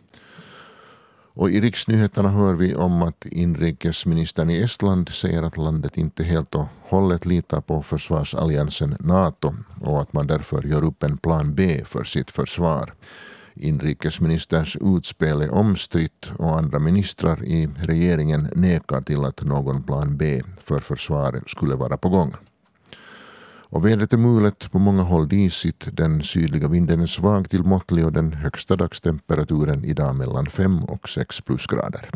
Och 1.36 1.52
I 1.52 1.62
riksnyheterna 1.62 2.30
hör 2.30 2.54
vi 2.54 2.76
om 2.76 3.02
att 3.02 3.26
inrikesministern 3.26 4.50
i 4.50 4.62
Estland 4.62 5.10
säger 5.10 5.44
att 5.44 5.58
landet 5.58 5.98
inte 5.98 6.24
helt 6.24 6.56
och 6.56 6.66
hållet 6.82 7.26
litar 7.26 7.62
på 7.62 7.84
försvarsalliansen 7.84 8.98
Nato 9.00 9.54
och 9.82 10.02
att 10.02 10.14
man 10.14 10.28
därför 10.28 10.64
gör 10.64 10.84
upp 10.84 11.04
en 11.04 11.18
plan 11.18 11.56
B 11.56 11.84
för 11.86 12.04
sitt 12.04 12.32
försvar. 12.32 12.94
Inrikesministerns 13.56 14.78
utspel 14.82 15.42
är 15.42 15.52
omstritt 15.52 16.32
och 16.38 16.58
andra 16.58 16.80
ministrar 16.80 17.44
i 17.46 17.70
regeringen 17.78 18.48
nekar 18.56 19.02
till 19.02 19.26
att 19.26 19.44
någon 19.44 19.84
plan 19.84 20.18
B 20.18 20.42
för 20.64 20.80
försvaret 20.80 21.50
skulle 21.50 21.76
vara 21.76 21.98
på 21.98 22.10
gång. 22.10 22.36
Och 23.74 23.86
vädret 23.86 24.14
är 24.14 24.18
mulet, 24.18 24.72
på 24.72 24.80
många 24.80 25.04
håll 25.04 25.28
disigt. 25.28 25.88
Den 25.92 26.24
sydliga 26.24 26.68
vinden 26.68 27.02
är 27.02 27.08
svag 27.08 27.50
till 27.50 27.64
måttlig 27.64 28.06
och 28.06 28.14
den 28.14 28.34
högsta 28.34 28.76
dagstemperaturen 28.76 29.86
idag 29.86 30.16
mellan 30.16 30.46
5 30.46 30.84
och 30.84 31.10
6 31.10 31.42
plusgrader. 31.42 32.10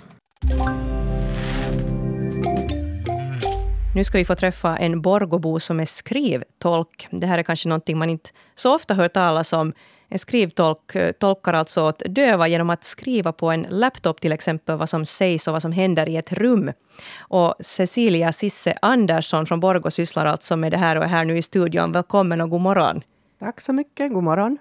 Nu 3.95 4.03
ska 4.03 4.17
vi 4.17 4.25
få 4.25 4.35
träffa 4.35 4.77
en 4.77 5.01
Borgobo 5.01 5.59
som 5.59 5.79
är 5.79 5.85
skrivtolk. 5.85 7.07
Det 7.11 7.27
här 7.27 7.37
är 7.37 7.43
kanske 7.43 7.69
någonting 7.69 7.97
man 7.97 8.09
inte 8.09 8.29
så 8.55 8.75
ofta 8.75 8.93
hör 8.93 9.07
talas 9.07 9.53
om. 9.53 9.73
En 10.09 10.19
skrivtolk 10.19 10.95
eh, 10.95 11.11
tolkar 11.11 11.53
alltså 11.53 11.83
åt 11.83 12.01
döva 12.05 12.47
genom 12.47 12.69
att 12.69 12.83
skriva 12.83 13.31
på 13.31 13.51
en 13.51 13.67
laptop 13.69 14.21
till 14.21 14.31
exempel 14.31 14.77
vad 14.77 14.89
som 14.89 15.05
sägs 15.05 15.47
och 15.47 15.53
vad 15.53 15.61
som 15.61 15.71
händer 15.71 16.09
i 16.09 16.17
ett 16.17 16.33
rum. 16.33 16.71
Och 17.19 17.55
Cecilia 17.59 18.31
Sisse 18.31 18.77
Andersson 18.81 19.45
från 19.45 19.59
Borgå 19.59 19.91
sysslar 19.91 20.25
alltså 20.25 20.57
med 20.57 20.71
det 20.71 20.77
här 20.77 20.95
och 20.95 21.03
är 21.03 21.07
här 21.07 21.25
nu 21.25 21.37
i 21.37 21.41
studion. 21.41 21.91
Välkommen 21.91 22.41
och 22.41 22.49
god 22.49 22.61
morgon. 22.61 23.01
Tack 23.39 23.61
så 23.61 23.73
mycket, 23.73 24.13
god 24.13 24.23
morgon. 24.23 24.57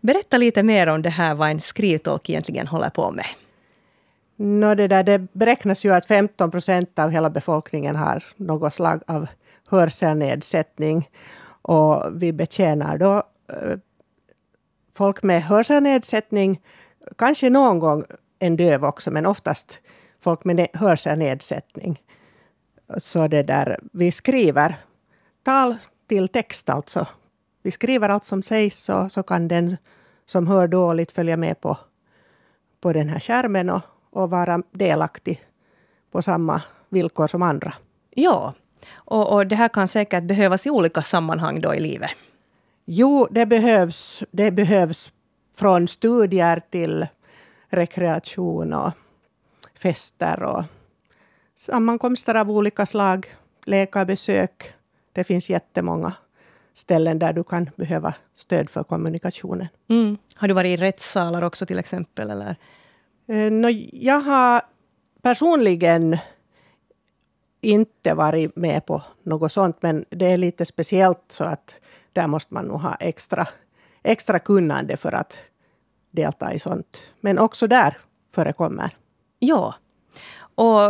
Berätta 0.00 0.38
lite 0.38 0.62
mer 0.62 0.86
om 0.86 1.02
det 1.02 1.10
här, 1.10 1.34
vad 1.34 1.50
en 1.50 1.60
skrivtolk 1.60 2.30
egentligen 2.30 2.66
håller 2.66 2.90
på 2.90 3.10
med. 3.10 3.26
No, 4.36 4.74
det, 4.74 4.88
där, 4.88 5.02
det 5.02 5.18
beräknas 5.32 5.84
ju 5.84 5.92
att 5.92 6.06
15 6.06 6.50
procent 6.50 6.98
av 6.98 7.10
hela 7.10 7.30
befolkningen 7.30 7.96
har 7.96 8.24
något 8.36 8.74
slag 8.74 9.02
av 9.06 9.26
hörselnedsättning. 9.68 11.08
Och 11.62 12.22
vi 12.22 12.32
betjänar 12.32 12.98
då 12.98 13.16
eh, 13.52 13.78
folk 15.00 15.22
med 15.22 15.42
hörselnedsättning, 15.42 16.60
kanske 17.18 17.50
någon 17.50 17.78
gång 17.78 18.04
en 18.38 18.56
döv 18.56 18.84
också, 18.84 19.10
men 19.10 19.26
oftast 19.26 19.78
folk 20.20 20.44
med 20.44 20.66
hörselnedsättning. 20.74 22.02
Så 22.96 23.28
det 23.28 23.42
där, 23.42 23.78
vi 23.92 24.12
skriver 24.12 24.76
tal 25.42 25.76
till 26.08 26.28
text 26.28 26.68
alltså. 26.68 27.06
Vi 27.62 27.70
skriver 27.70 28.08
allt 28.08 28.24
som 28.24 28.42
sägs 28.42 28.84
så, 28.84 29.08
så 29.08 29.22
kan 29.22 29.48
den 29.48 29.76
som 30.26 30.46
hör 30.46 30.68
dåligt 30.68 31.12
följa 31.12 31.36
med 31.36 31.60
på, 31.60 31.78
på 32.80 32.92
den 32.92 33.08
här 33.08 33.20
skärmen 33.20 33.70
och, 33.70 33.82
och 34.10 34.30
vara 34.30 34.62
delaktig 34.72 35.40
på 36.10 36.22
samma 36.22 36.62
villkor 36.88 37.26
som 37.26 37.42
andra. 37.42 37.74
Ja, 38.10 38.54
och, 38.92 39.32
och 39.32 39.46
det 39.46 39.56
här 39.56 39.68
kan 39.68 39.88
säkert 39.88 40.24
behövas 40.24 40.66
i 40.66 40.70
olika 40.70 41.02
sammanhang 41.02 41.60
då 41.60 41.74
i 41.74 41.80
livet. 41.80 42.10
Jo, 42.92 43.28
det 43.30 43.46
behövs. 43.46 44.22
Det 44.30 44.50
behövs 44.50 45.12
från 45.56 45.88
studier 45.88 46.62
till 46.70 47.06
rekreation 47.68 48.72
och 48.72 48.92
fester 49.78 50.42
och 50.42 50.64
sammankomster 51.54 52.34
av 52.34 52.50
olika 52.50 52.86
slag, 52.86 53.26
läkarbesök. 53.64 54.72
Det 55.12 55.24
finns 55.24 55.50
jättemånga 55.50 56.12
ställen 56.74 57.18
där 57.18 57.32
du 57.32 57.44
kan 57.44 57.70
behöva 57.76 58.14
stöd 58.34 58.70
för 58.70 58.82
kommunikationen. 58.82 59.68
Mm. 59.88 60.16
Har 60.34 60.48
du 60.48 60.54
varit 60.54 60.78
i 60.78 60.82
rättssalar 60.82 61.42
också 61.42 61.66
till 61.66 61.78
exempel? 61.78 62.30
Eller? 62.30 62.56
Eh, 63.26 63.52
no, 63.52 63.68
jag 63.92 64.20
har 64.20 64.62
personligen 65.22 66.18
inte 67.60 68.14
varit 68.14 68.56
med 68.56 68.86
på 68.86 69.02
något 69.22 69.52
sånt, 69.52 69.76
men 69.80 70.04
det 70.10 70.26
är 70.26 70.36
lite 70.36 70.66
speciellt 70.66 71.24
så 71.28 71.44
att 71.44 71.80
där 72.12 72.26
måste 72.26 72.54
man 72.54 72.64
nog 72.64 72.80
ha 72.80 72.94
extra, 72.94 73.48
extra 74.02 74.38
kunnande 74.38 74.96
för 74.96 75.12
att 75.12 75.38
delta 76.10 76.54
i 76.54 76.58
sånt. 76.58 77.12
Men 77.20 77.38
också 77.38 77.66
där 77.66 77.98
förekommer. 78.34 78.96
Ja. 79.38 79.74
Och 80.54 80.80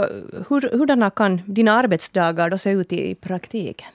hur, 0.49 0.79
hurdana 0.79 1.11
kan 1.11 1.41
dina 1.47 1.73
arbetsdagar 1.73 2.50
då 2.50 2.59
se 2.59 2.71
ut 2.71 2.93
i 2.93 3.15
praktiken? 3.15 3.89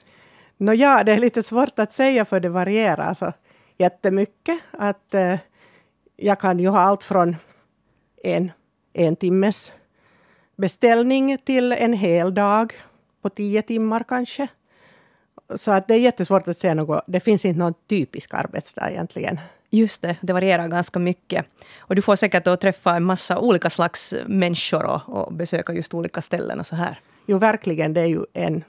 Nå 0.58 0.74
ja, 0.74 1.03
det 1.03 1.13
är 1.13 1.17
lite 1.17 1.44
svårt 1.44 1.79
att 1.79 1.91
säga 1.91 2.25
för 2.25 2.39
det 2.39 2.50
varierar 2.50 3.13
så 3.13 3.34
jättemycket. 3.77 4.60
Att, 4.72 5.13
eh, 5.13 5.39
jag 6.15 6.39
kan 6.39 6.60
ju 6.60 6.67
ha 6.67 6.79
allt 6.79 7.03
från 7.03 7.36
en, 8.24 8.51
en 8.94 9.15
timmes 9.15 9.74
beställning 10.55 11.38
till 11.38 11.72
en 11.72 11.94
hel 11.94 12.34
dag 12.34 12.74
på 13.22 13.29
tio 13.29 13.62
timmar 13.62 14.03
kanske. 14.08 14.48
Så 15.55 15.71
att 15.71 15.87
det 15.87 15.93
är 15.93 15.99
jättesvårt 15.99 16.47
att 16.47 16.57
säga 16.57 16.73
något. 16.73 17.03
Det 17.07 17.19
finns 17.19 17.45
inte 17.45 17.59
någon 17.59 17.73
typisk 17.87 18.33
arbetsdag 18.33 18.91
egentligen. 18.91 19.39
Just 19.69 20.01
det, 20.01 20.15
det 20.21 20.33
varierar 20.33 20.67
ganska 20.67 20.99
mycket. 20.99 21.45
Och 21.77 21.95
du 21.95 22.01
får 22.01 22.15
säkert 22.15 22.45
då 22.45 22.57
träffa 22.57 22.95
en 22.95 23.03
massa 23.03 23.39
olika 23.39 23.69
slags 23.69 24.15
människor 24.25 24.85
och, 24.85 25.01
och 25.07 25.33
besöka 25.33 25.73
just 25.73 25.93
olika 25.93 26.21
ställen 26.21 26.59
och 26.59 26.65
så 26.65 26.75
här. 26.75 26.99
Jo, 27.25 27.37
verkligen. 27.37 27.93
Det 27.93 28.01
är 28.01 28.05
ju 28.05 28.25
en 28.33 28.63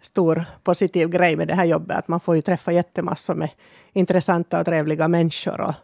stor 0.00 0.44
positiv 0.62 1.08
grej 1.08 1.36
med 1.36 1.48
det 1.48 1.54
här 1.54 1.64
jobbet. 1.64 1.96
Att 1.96 2.08
man 2.08 2.20
får 2.20 2.36
ju 2.36 2.42
träffa 2.42 2.72
jättemassor 2.72 3.34
med 3.34 3.50
intressanta 3.92 4.60
och 4.60 4.64
trevliga 4.64 5.08
människor 5.08 5.60
och, 5.60 5.74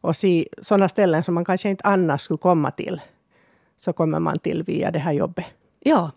och 0.00 0.16
se 0.16 0.48
sådana 0.62 0.88
ställen 0.88 1.24
som 1.24 1.34
man 1.34 1.44
kanske 1.44 1.68
inte 1.68 1.84
annars 1.84 2.20
skulle 2.20 2.38
komma 2.38 2.70
till. 2.70 3.00
Så 3.76 3.92
kommer 3.92 4.20
man 4.20 4.38
till 4.38 4.62
via 4.62 4.90
det 4.90 4.98
här 4.98 5.12
jobbet. 5.12 5.44
Ja, 5.80 6.10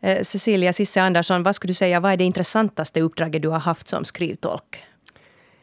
Eh, 0.00 0.22
Cecilia 0.22 0.72
Sisse 0.72 1.00
Andersson, 1.02 1.42
vad 1.42 1.54
skulle 1.54 1.70
du 1.70 1.74
säga, 1.74 2.00
vad 2.00 2.12
är 2.12 2.16
det 2.16 2.24
intressantaste 2.24 3.00
uppdraget 3.00 3.42
du 3.42 3.48
har 3.48 3.58
haft 3.58 3.88
som 3.88 4.04
skrivtolk? 4.04 4.84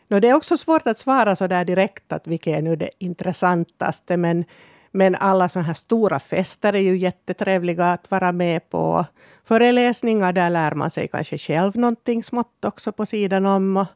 No, 0.07 0.19
det 0.19 0.29
är 0.29 0.33
också 0.33 0.57
svårt 0.57 0.87
att 0.87 0.99
svara 0.99 1.35
så 1.35 1.47
där 1.47 1.65
direkt 1.65 2.11
att 2.11 2.27
vilket 2.27 2.57
är 2.57 2.61
nu 2.61 2.75
det 2.75 2.89
intressantaste. 2.97 4.17
Men, 4.17 4.45
men 4.91 5.15
alla 5.15 5.49
sådana 5.49 5.67
här 5.67 5.73
stora 5.73 6.19
fester 6.19 6.75
är 6.75 6.79
ju 6.79 6.97
jättetrevliga 6.97 7.85
att 7.85 8.11
vara 8.11 8.31
med 8.31 8.69
på. 8.69 9.05
Föreläsningar, 9.45 10.33
där 10.33 10.49
lär 10.49 10.71
man 10.71 10.89
sig 10.89 11.07
kanske 11.07 11.37
själv 11.37 11.75
någonting 11.75 12.23
smått 12.23 12.65
också 12.65 12.91
på 12.91 13.05
sidan 13.05 13.45
om. 13.45 13.77
Och, 13.77 13.87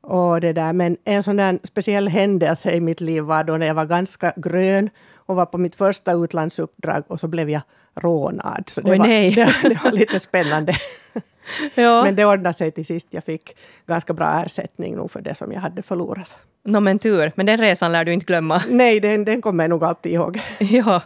och 0.00 0.40
det 0.40 0.52
där. 0.52 0.72
Men 0.72 0.96
en 1.04 1.22
sån 1.22 1.36
där 1.36 1.58
speciell 1.62 2.08
händelse 2.08 2.72
i 2.72 2.80
mitt 2.80 3.00
liv 3.00 3.22
var 3.22 3.44
då 3.44 3.56
när 3.56 3.66
jag 3.66 3.74
var 3.74 3.86
ganska 3.86 4.32
grön 4.36 4.90
och 5.14 5.36
var 5.36 5.46
på 5.46 5.58
mitt 5.58 5.74
första 5.74 6.12
utlandsuppdrag 6.12 7.04
och 7.06 7.20
så 7.20 7.28
blev 7.28 7.50
jag 7.50 7.62
rånad. 7.94 8.64
Så 8.68 8.80
det, 8.80 8.90
Oj, 8.90 8.98
var, 8.98 9.06
nej. 9.06 9.30
Det, 9.34 9.68
det, 9.68 9.84
var 9.84 9.92
lite 9.92 10.20
spännande. 10.20 10.76
ja. 11.74 12.04
Men 12.04 12.16
det 12.16 12.24
ordnade 12.24 12.54
sig 12.54 12.70
till 12.70 12.86
sist. 12.86 13.08
Jag 13.10 13.24
fick 13.24 13.56
ganska 13.86 14.12
bra 14.12 14.42
ersättning 14.44 14.96
nog 14.96 15.10
för 15.10 15.20
det 15.20 15.34
som 15.34 15.52
jag 15.52 15.60
hade 15.60 15.82
förlorat. 15.82 16.36
Nå 16.64 16.80
men 16.80 16.98
tur, 16.98 17.32
men 17.36 17.46
den 17.46 17.58
resan 17.58 17.92
lär 17.92 18.04
du 18.04 18.12
inte 18.12 18.26
glömma. 18.26 18.62
Nej, 18.68 19.00
den, 19.00 19.24
den 19.24 19.42
kommer 19.42 19.64
jag 19.64 19.68
nog 19.70 19.84
alltid 19.84 20.12
ihåg. 20.12 20.40
ja. 20.58 21.02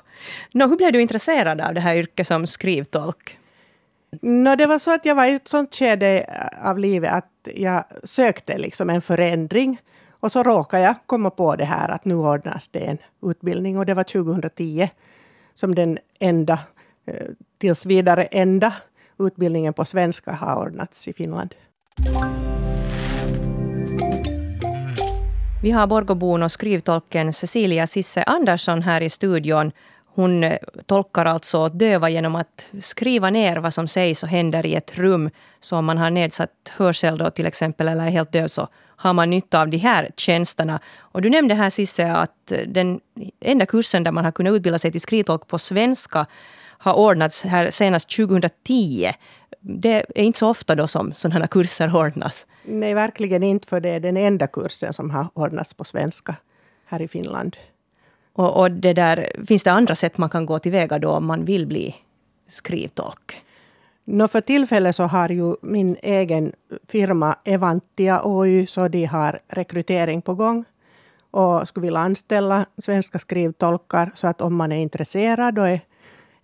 Nå, 0.53 0.67
hur 0.67 0.77
blev 0.77 0.93
du 0.93 1.01
intresserad 1.01 1.61
av 1.61 1.75
det 1.75 1.81
här 1.81 1.97
yrket 1.97 2.27
som 2.27 2.47
skrivtolk? 2.47 3.39
No, 4.21 4.57
det 4.57 4.67
var 4.67 4.79
så 4.79 4.95
att 4.95 5.05
jag 5.05 5.15
var 5.15 5.25
i 5.25 5.35
ett 5.35 5.49
sånt 5.49 5.75
skede 5.75 6.25
av 6.63 6.79
livet 6.79 7.13
att 7.13 7.49
jag 7.55 7.85
sökte 8.05 8.59
liksom 8.59 8.91
en 8.91 9.03
förändring. 9.03 9.81
Och 10.21 10.33
så 10.33 10.43
råkade 10.43 10.83
jag 10.83 10.95
komma 11.07 11.31
på 11.31 11.57
det 11.57 11.65
här 11.65 11.89
att 11.89 12.05
nu 12.05 12.15
ordnas 12.15 12.69
det 12.69 12.79
en 12.79 12.99
utbildning 13.23 13.79
och 13.79 13.87
det 13.87 13.95
var 13.95 14.05
2010 14.05 14.89
som 15.55 15.75
den 15.75 15.99
enda, 16.19 16.59
Eh, 17.09 17.27
tills 17.59 17.87
vidare 17.87 18.25
enda 18.25 18.73
utbildningen 19.19 19.75
på 19.75 19.85
svenska 19.85 20.33
har 20.33 20.57
ordnats 20.57 21.09
i 21.09 21.13
Finland. 21.13 21.55
Vi 25.63 25.71
har 25.71 25.87
Borgobon 25.87 26.43
och 26.43 26.53
skrivtolken 26.53 27.33
Cecilia 27.33 27.87
Sisse 27.87 28.23
Andersson 28.23 28.83
här 28.83 29.01
i 29.01 29.11
studion. 29.11 29.73
Hon 30.07 30.45
eh, 30.45 30.59
tolkar 30.87 31.25
alltså 31.25 31.69
döva 31.69 32.09
genom 32.09 32.35
att 32.35 32.67
skriva 32.81 33.31
ner 33.31 33.57
vad 33.57 33.75
som 33.75 33.89
sägs 33.89 34.23
och 34.23 34.29
händer 34.29 34.67
i 34.67 34.75
ett 34.75 34.99
rum. 34.99 35.31
Så 35.61 35.77
om 35.77 35.85
man 35.85 35.99
har 35.99 36.11
nedsatt 36.11 36.73
hörsel 36.77 37.19
då 37.19 37.31
till 37.31 37.47
exempel 37.47 37.89
eller 37.89 38.07
är 38.07 38.11
helt 38.11 38.33
döv 38.33 38.49
så 38.49 38.69
har 38.97 39.13
man 39.13 39.31
nytta 39.31 39.61
av 39.61 39.69
de 39.69 39.77
här 39.77 40.11
tjänsterna. 40.17 40.81
Och 40.99 41.23
du 41.23 41.31
nämnde 41.31 41.55
här 41.55 41.71
Sisse 41.71 42.13
att 42.13 42.53
den 42.67 43.01
enda 43.41 43.67
kursen 43.67 44.05
där 44.05 44.13
man 44.13 44.25
har 44.25 44.33
kunnat 44.33 44.53
utbilda 44.53 44.79
sig 44.79 44.93
till 44.93 45.01
skrivtolk 45.01 45.47
på 45.47 45.59
svenska 45.59 46.27
har 46.79 46.95
ordnats 46.95 47.43
här 47.43 47.71
senast 47.71 48.17
2010. 48.17 49.13
Det 49.61 50.05
är 50.15 50.23
inte 50.23 50.39
så 50.39 50.49
ofta 50.49 50.75
då 50.75 50.87
som 50.87 51.13
sådana 51.15 51.47
kurser 51.47 51.97
ordnas. 51.97 52.47
Nej, 52.65 52.95
verkligen 52.95 53.43
inte, 53.43 53.69
för 53.69 53.81
det 53.81 53.89
är 53.89 54.01
den 54.01 54.17
enda 54.17 54.47
kursen 54.47 54.93
som 54.93 55.11
har 55.11 55.27
ordnats 55.35 55.75
på 55.75 55.85
svenska 55.85 56.37
här 56.87 57.03
i 57.03 57.09
Finland. 57.09 57.57
Och, 58.33 58.61
och 58.61 58.71
det 58.71 58.93
där, 58.93 59.29
finns 59.47 59.63
det 59.63 59.73
andra 59.73 59.95
sätt 59.95 60.19
man 60.19 60.31
kan 60.31 60.47
gå 60.47 60.59
tillväga 60.59 60.99
då 60.99 61.11
om 61.11 61.27
man 61.27 61.45
vill 61.45 61.67
bli 61.67 61.95
skrivtolk? 62.49 63.43
No, 64.05 64.29
för 64.29 64.41
tillfället 64.41 64.97
så 64.97 65.03
har 65.03 65.29
ju 65.29 65.55
min 65.63 65.97
egen 66.03 66.53
firma 66.89 67.37
Evantia 67.45 68.21
Oy, 68.25 68.67
så 68.67 68.89
de 68.89 69.05
har 69.05 69.41
rekrytering 69.49 70.23
på 70.23 70.35
gång 70.35 70.65
och 71.31 71.69
skulle 71.69 71.87
vilja 71.87 72.01
anställa 72.01 72.67
svenska 72.79 73.19
skrivtolkar. 73.19 74.11
Så 74.15 74.27
att 74.27 74.41
om 74.41 74.57
man 74.57 74.73
är 74.73 74.77
intresserad 74.77 75.59
och 75.59 75.69
är, 75.69 75.81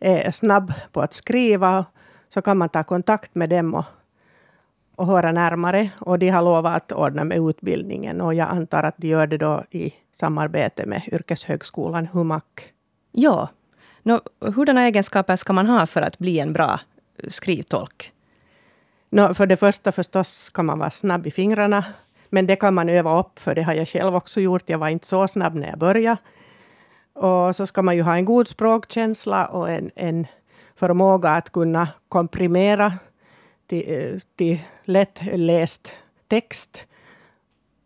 är 0.00 0.30
snabb 0.30 0.72
på 0.92 1.00
att 1.00 1.14
skriva 1.14 1.84
så 2.28 2.42
kan 2.42 2.58
man 2.58 2.68
ta 2.68 2.84
kontakt 2.84 3.34
med 3.34 3.50
dem 3.50 3.74
och, 3.74 3.84
och 4.96 5.06
höra 5.06 5.32
närmare. 5.32 5.90
Och 6.00 6.18
de 6.18 6.28
har 6.28 6.42
lovat 6.42 6.76
att 6.76 6.92
ordna 6.92 7.24
med 7.24 7.38
utbildningen 7.38 8.20
och 8.20 8.34
jag 8.34 8.48
antar 8.48 8.82
att 8.82 8.94
de 8.96 9.08
gör 9.08 9.26
det 9.26 9.38
då 9.38 9.64
i 9.70 9.94
samarbete 10.12 10.86
med 10.86 11.02
Yrkeshögskolan 11.12 12.06
Humac. 12.06 12.42
Ja. 13.12 13.48
No, 14.02 14.20
hurdana 14.40 14.84
egenskaper 14.84 15.36
ska 15.36 15.52
man 15.52 15.66
ha 15.66 15.86
för 15.86 16.02
att 16.02 16.18
bli 16.18 16.40
en 16.40 16.52
bra 16.52 16.80
skrivtolk? 17.28 18.12
No, 19.10 19.34
för 19.34 19.46
det 19.46 19.56
första 19.56 19.92
förstås 19.92 20.50
kan 20.54 20.66
man 20.66 20.78
vara 20.78 20.90
snabb 20.90 21.26
i 21.26 21.30
fingrarna. 21.30 21.84
Men 22.28 22.46
det 22.46 22.56
kan 22.56 22.74
man 22.74 22.88
öva 22.88 23.20
upp, 23.20 23.38
för 23.38 23.54
det 23.54 23.62
har 23.62 23.74
jag 23.74 23.88
själv 23.88 24.16
också 24.16 24.40
gjort. 24.40 24.62
Jag 24.66 24.78
var 24.78 24.88
inte 24.88 25.06
så 25.06 25.28
snabb 25.28 25.54
när 25.54 25.68
jag 25.68 25.78
började. 25.78 26.16
Och 27.14 27.56
så 27.56 27.66
ska 27.66 27.82
man 27.82 27.96
ju 27.96 28.02
ha 28.02 28.16
en 28.16 28.24
god 28.24 28.48
språkkänsla 28.48 29.46
och 29.46 29.70
en, 29.70 29.90
en 29.94 30.26
förmåga 30.76 31.30
att 31.30 31.52
kunna 31.52 31.88
komprimera 32.08 32.92
till, 33.66 34.20
till 34.36 34.58
lättläst 34.84 35.92
text. 36.28 36.86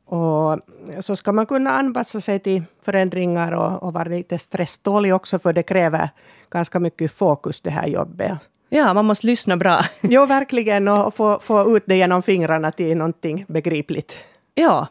Och 0.05 0.61
så 1.01 1.17
ska 1.17 1.33
man 1.33 1.47
kunna 1.47 1.71
anpassa 1.71 2.21
sig 2.21 2.39
till 2.39 2.63
förändringar 2.83 3.53
och, 3.53 3.83
och 3.83 3.93
vara 3.93 4.09
lite 4.09 4.39
stresstålig 4.39 5.15
också, 5.15 5.39
för 5.39 5.53
det 5.53 5.63
kräver 5.63 6.11
ganska 6.51 6.81
mycket 6.81 7.13
fokus 7.13 7.61
det 7.61 7.71
här 7.71 7.87
jobbet. 7.87 8.39
Ja, 8.69 8.95
man 8.95 9.05
måste 9.05 9.27
lyssna 9.27 9.57
bra. 9.57 9.85
jo, 10.03 10.27
verkligen, 10.27 10.89
och 10.89 11.15
få, 11.15 11.39
få 11.41 11.77
ut 11.77 11.83
det 11.87 11.97
genom 11.97 12.23
fingrarna 12.23 12.73
till 12.73 12.97
någonting 12.97 13.45
begripligt. 13.49 14.19
Ja, 14.55 14.87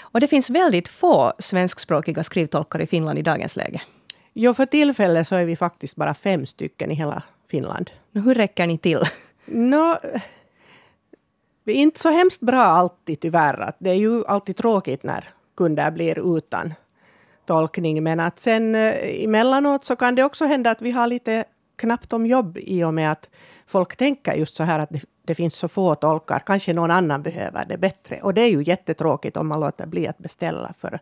och 0.00 0.20
det 0.20 0.28
finns 0.28 0.50
väldigt 0.50 0.88
få 0.88 1.32
svenskspråkiga 1.38 2.22
skrivtolkar 2.22 2.80
i 2.80 2.86
Finland 2.86 3.18
i 3.18 3.22
dagens 3.22 3.56
läge. 3.56 3.82
Jo, 4.32 4.54
för 4.54 4.66
tillfället 4.66 5.28
så 5.28 5.36
är 5.36 5.44
vi 5.44 5.56
faktiskt 5.56 5.96
bara 5.96 6.14
fem 6.14 6.46
stycken 6.46 6.90
i 6.90 6.94
hela 6.94 7.22
Finland. 7.50 7.90
Hur 8.12 8.34
räcker 8.34 8.66
ni 8.66 8.78
till? 8.78 9.00
Nå, 9.46 9.98
vi 11.64 11.72
är 11.72 11.76
inte 11.76 12.00
så 12.00 12.10
hemskt 12.10 12.40
bra 12.40 12.62
alltid 12.62 13.20
tyvärr. 13.20 13.72
Det 13.78 13.90
är 13.90 13.94
ju 13.94 14.24
alltid 14.26 14.56
tråkigt 14.56 15.02
när 15.02 15.28
kunder 15.56 15.90
blir 15.90 16.36
utan 16.36 16.74
tolkning. 17.46 18.02
Men 18.02 18.20
att 18.20 18.40
sen 18.40 18.74
eh, 18.74 19.24
emellanåt 19.24 19.84
så 19.84 19.96
kan 19.96 20.14
det 20.14 20.24
också 20.24 20.44
hända 20.44 20.70
att 20.70 20.82
vi 20.82 20.90
har 20.90 21.06
lite 21.06 21.44
knappt 21.76 22.12
om 22.12 22.26
jobb 22.26 22.58
i 22.60 22.84
och 22.84 22.94
med 22.94 23.12
att 23.12 23.30
folk 23.70 23.96
tänker 23.96 24.34
just 24.34 24.56
så 24.56 24.64
här 24.64 24.78
att 24.78 24.90
det, 24.90 25.00
det, 25.22 25.34
finns 25.34 25.54
så 25.54 25.68
få 25.68 25.94
tolkar. 25.94 26.38
Kanske 26.38 26.72
någon 26.72 26.90
annan 26.90 27.22
behöver 27.22 27.64
det 27.64 27.78
bättre. 27.78 28.20
Och 28.22 28.34
det 28.34 28.40
är 28.40 28.48
ju 28.48 28.62
jättetråkigt 28.62 29.36
om 29.36 29.48
man 29.48 29.60
låter 29.60 29.86
bli 29.86 30.08
att 30.08 30.18
beställa 30.18 30.74
för, 30.78 30.98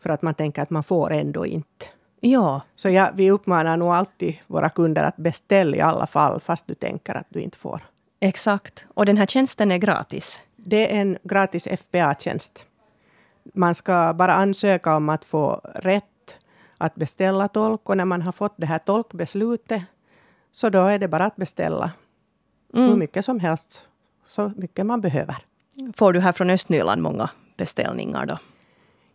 för 0.00 0.10
att 0.10 0.22
man 0.22 0.34
tänker 0.34 0.62
att 0.62 0.70
man 0.70 0.84
får 0.84 1.12
ändå 1.12 1.46
inte. 1.46 1.86
Ja. 2.20 2.60
Så 2.76 2.88
ja, 2.88 3.10
vi 3.14 3.30
uppmanar 3.30 3.76
nog 3.76 3.88
alltid 3.88 4.36
våra 4.46 4.68
kunder 4.68 5.04
att 5.04 5.16
beställa 5.16 5.76
i 5.76 5.80
alla 5.80 6.06
fall 6.06 6.40
fast 6.40 6.66
du 6.66 6.74
tänker 6.74 7.14
att 7.14 7.26
du 7.28 7.40
inte 7.40 7.58
får. 7.58 7.82
Exakt. 8.20 8.86
Och 8.94 9.06
den 9.06 9.16
här 9.16 9.26
tjänsten 9.26 9.72
är 9.72 9.78
gratis? 9.78 10.40
Det 10.56 10.96
är 10.96 11.00
en 11.00 11.18
gratis 11.22 11.68
FBA-tjänst. 11.68 12.66
Man 13.54 13.74
ska 13.74 14.14
bara 14.14 14.34
ansöka 14.34 14.96
om 14.96 15.08
att 15.08 15.24
få 15.24 15.60
rätt 15.74 16.04
att 16.78 16.94
beställa 16.94 17.48
tolk 17.48 17.88
och 17.88 17.96
när 17.96 18.04
man 18.04 18.22
har 18.22 18.32
fått 18.32 18.54
det 18.56 18.66
här 18.66 18.78
tolkbeslutet 18.78 19.82
så 20.52 20.68
då 20.68 20.86
är 20.86 20.98
det 20.98 21.08
bara 21.08 21.24
att 21.24 21.36
beställa 21.36 21.90
mm. 22.76 22.88
hur 22.88 22.96
mycket 22.96 23.24
som 23.24 23.40
helst, 23.40 23.84
så 24.26 24.52
mycket 24.56 24.86
man 24.86 25.00
behöver. 25.00 25.36
Får 25.96 26.12
du 26.12 26.20
här 26.20 26.32
från 26.32 26.50
Östnyland 26.50 27.02
många 27.02 27.30
beställningar 27.56 28.26
då? 28.26 28.38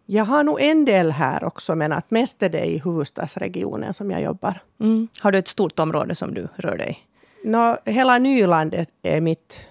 Jag 0.05 0.25
har 0.25 0.43
nog 0.43 0.61
en 0.61 0.85
del 0.85 1.11
här 1.11 1.43
också, 1.43 1.75
men 1.75 1.91
att 1.91 2.11
mest 2.11 2.43
är 2.43 2.49
det 2.49 2.65
i 2.65 2.77
huvudstadsregionen 2.77 3.93
som 3.93 4.11
jag 4.11 4.21
jobbar. 4.21 4.59
Mm. 4.79 5.07
Har 5.19 5.31
du 5.31 5.37
ett 5.37 5.47
stort 5.47 5.79
område 5.79 6.15
som 6.15 6.33
du 6.33 6.47
rör 6.55 6.77
dig 6.77 7.07
no, 7.43 7.77
Hela 7.85 8.17
Nyland 8.17 8.85
är 9.01 9.21
mitt, 9.21 9.67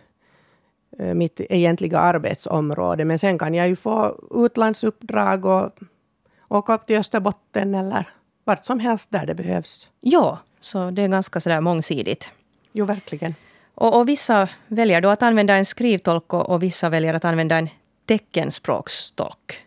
eh, 0.98 1.14
mitt 1.14 1.40
egentliga 1.40 1.98
arbetsområde, 1.98 3.04
men 3.04 3.18
sen 3.18 3.38
kan 3.38 3.54
jag 3.54 3.68
ju 3.68 3.76
få 3.76 4.20
utlandsuppdrag 4.30 5.44
och 5.44 5.70
åka 6.48 6.74
upp 6.74 6.86
till 6.86 6.96
Österbotten 6.96 7.74
eller 7.74 8.08
vart 8.44 8.64
som 8.64 8.78
helst 8.78 9.10
där 9.10 9.26
det 9.26 9.34
behövs. 9.34 9.88
Ja, 10.00 10.38
så 10.60 10.90
det 10.90 11.02
är 11.02 11.08
ganska 11.08 11.40
sådär 11.40 11.60
mångsidigt. 11.60 12.30
Jo, 12.72 12.84
verkligen. 12.84 13.34
Och, 13.80 13.98
och 13.98 14.08
vissa 14.08 14.48
väljer 14.68 15.00
då 15.00 15.08
att 15.08 15.22
använda 15.22 15.56
en 15.56 15.64
skrivtolk 15.64 16.34
och, 16.34 16.50
och 16.50 16.62
vissa 16.62 16.88
väljer 16.88 17.14
att 17.14 17.24
använda 17.24 17.56
en 17.56 17.68
teckenspråkstolk. 18.06 19.66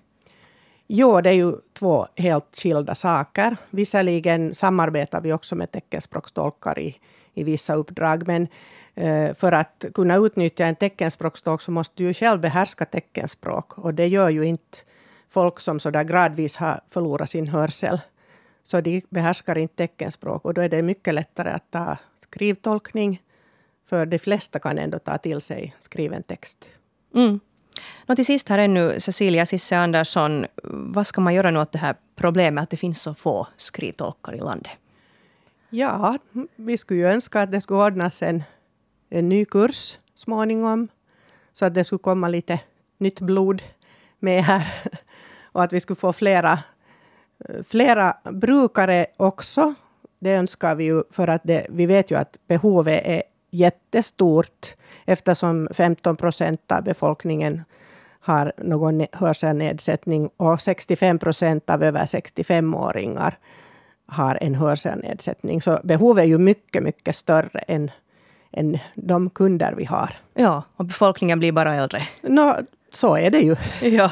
Jo, 0.88 1.22
det 1.22 1.30
är 1.30 1.34
ju 1.34 1.56
två 1.74 2.08
helt 2.16 2.56
skilda 2.58 2.96
saker. 2.96 3.58
Visserligen 3.70 4.56
samarbetar 4.56 5.22
vi 5.22 5.34
också 5.34 5.56
med 5.56 5.72
teckenspråkstolkar 5.72 6.80
i, 6.80 6.96
i 7.34 7.44
vissa 7.44 7.76
uppdrag, 7.76 8.28
men 8.28 8.48
eh, 8.96 9.36
för 9.36 9.52
att 9.52 9.86
kunna 9.94 10.16
utnyttja 10.16 10.66
en 10.66 10.76
teckenspråkstolk 10.76 11.62
så 11.62 11.72
måste 11.72 11.94
du 11.98 12.04
ju 12.04 12.14
själv 12.14 12.40
behärska 12.40 12.86
teckenspråk. 12.86 13.78
Och 13.78 13.94
det 13.94 14.08
gör 14.08 14.30
ju 14.30 14.46
inte 14.46 14.78
folk 15.30 15.60
som 15.60 15.80
så 15.80 15.90
där 15.90 16.04
gradvis 16.04 16.56
har 16.56 16.82
förlorat 16.90 17.30
sin 17.30 17.48
hörsel. 17.48 18.02
Så 18.64 18.82
de 18.82 19.02
behärskar 19.10 19.58
inte 19.58 19.76
teckenspråk 19.76 20.46
och 20.46 20.54
då 20.54 20.62
är 20.62 20.70
det 20.70 20.82
mycket 20.82 21.14
lättare 21.14 21.50
att 21.50 21.72
ta 21.72 21.98
skrivtolkning. 22.18 23.22
För 23.86 24.06
de 24.06 24.20
flesta 24.20 24.60
kan 24.60 24.78
ändå 24.78 25.00
ta 25.00 25.18
till 25.18 25.42
sig 25.42 25.76
skriven 25.80 26.24
text. 26.24 26.66
Mm. 27.16 27.40
Nå, 28.06 28.16
till 28.16 28.26
sist 28.26 28.50
här 28.50 28.60
ännu 28.60 29.00
Cecilia 29.00 29.46
Sisse 29.46 29.78
Andersson. 29.78 30.46
Vad 30.64 31.08
ska 31.08 31.22
man 31.22 31.34
göra 31.34 31.52
nu 31.52 31.60
åt 31.60 31.72
det 31.72 31.80
här 31.80 31.96
problemet 32.16 32.64
att 32.64 32.70
det 32.70 32.78
finns 32.78 33.02
så 33.02 33.14
få 33.14 33.48
skrivtolkar 33.58 34.36
i 34.36 34.40
landet? 34.40 34.72
Ja, 35.70 36.18
vi 36.56 36.78
skulle 36.78 37.00
ju 37.00 37.08
önska 37.08 37.42
att 37.42 37.52
det 37.52 37.62
skulle 37.62 37.80
ordnas 37.80 38.22
en, 38.22 38.44
en 39.10 39.30
ny 39.30 39.46
kurs 39.46 39.98
småningom. 40.16 40.88
Så 41.54 41.66
att 41.66 41.74
det 41.74 41.84
skulle 41.84 42.00
komma 42.00 42.28
lite 42.28 42.60
nytt 42.98 43.20
blod 43.20 43.62
med 44.20 44.44
här. 44.44 44.74
Och 45.42 45.64
att 45.64 45.74
vi 45.74 45.80
skulle 45.80 45.96
få 45.96 46.14
flera 46.14 46.60
flera 47.68 48.18
brukare 48.32 49.06
också. 49.18 49.74
Det 50.20 50.34
önskar 50.34 50.76
vi 50.76 50.84
ju 50.84 51.04
för 51.12 51.28
att 51.28 51.42
det, 51.44 51.66
vi 51.70 51.86
vet 51.86 52.12
ju 52.12 52.16
att 52.16 52.38
behovet 52.48 53.02
är 53.06 53.24
jättestort 53.54 54.76
eftersom 55.06 55.68
15 55.74 56.18
procent 56.18 56.72
av 56.72 56.84
befolkningen 56.84 57.62
har 58.20 58.54
någon 58.58 59.06
hörselnedsättning 59.12 60.30
och 60.38 60.62
65 60.62 61.20
procent 61.20 61.70
av 61.70 61.84
över 61.84 62.06
65-åringar 62.06 63.38
har 64.06 64.38
en 64.42 64.56
hörselnedsättning. 64.56 65.62
Så 65.62 65.80
behovet 65.84 66.24
är 66.24 66.28
ju 66.28 66.38
mycket, 66.38 66.84
mycket 66.84 67.16
större 67.16 67.60
än, 67.60 67.92
än 68.52 68.80
de 68.96 69.30
kunder 69.30 69.74
vi 69.78 69.86
har. 69.86 70.16
Ja, 70.34 70.64
och 70.76 70.86
befolkningen 70.86 71.40
blir 71.40 71.52
bara 71.52 71.76
äldre. 71.76 72.08
No, 72.22 72.56
så 72.92 73.18
är 73.18 73.30
det 73.30 73.40
ju. 73.40 73.56
Ja. 73.82 74.12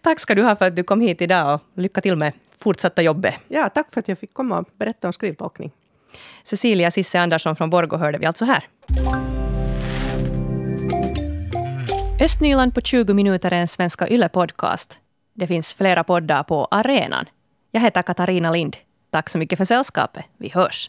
Tack 0.00 0.20
ska 0.20 0.34
du 0.34 0.42
ha 0.42 0.56
för 0.56 0.66
att 0.66 0.76
du 0.76 0.82
kom 0.82 1.00
hit 1.00 1.22
idag 1.22 1.54
och 1.54 1.82
lycka 1.82 2.00
till 2.00 2.16
med 2.16 2.32
fortsatta 2.58 3.02
jobbet. 3.02 3.34
Ja, 3.48 3.68
tack 3.68 3.92
för 3.92 4.00
att 4.00 4.08
jag 4.08 4.18
fick 4.18 4.34
komma 4.34 4.58
och 4.58 4.68
berätta 4.78 5.08
om 5.08 5.12
skrivtolkning. 5.12 5.72
Cecilia 6.44 6.90
Sisse 6.90 7.18
Andersson 7.20 7.56
från 7.56 7.70
Borgå 7.70 7.96
hörde 7.96 8.18
vi 8.18 8.26
alltså 8.26 8.44
här. 8.44 8.64
Östnyland 12.20 12.74
på 12.74 12.80
20 12.80 13.14
minuter 13.14 13.50
är 13.50 13.60
en 13.60 13.68
Svenska 13.68 14.08
Yle-podcast. 14.08 14.92
Det 15.34 15.46
finns 15.46 15.74
flera 15.74 16.04
poddar 16.04 16.42
på 16.42 16.68
arenan. 16.70 17.26
Jag 17.70 17.80
heter 17.80 18.02
Katarina 18.02 18.50
Lind. 18.50 18.76
Tack 19.10 19.30
så 19.30 19.38
mycket 19.38 19.58
för 19.58 19.64
sällskapet. 19.64 20.24
Vi 20.38 20.48
hörs. 20.48 20.82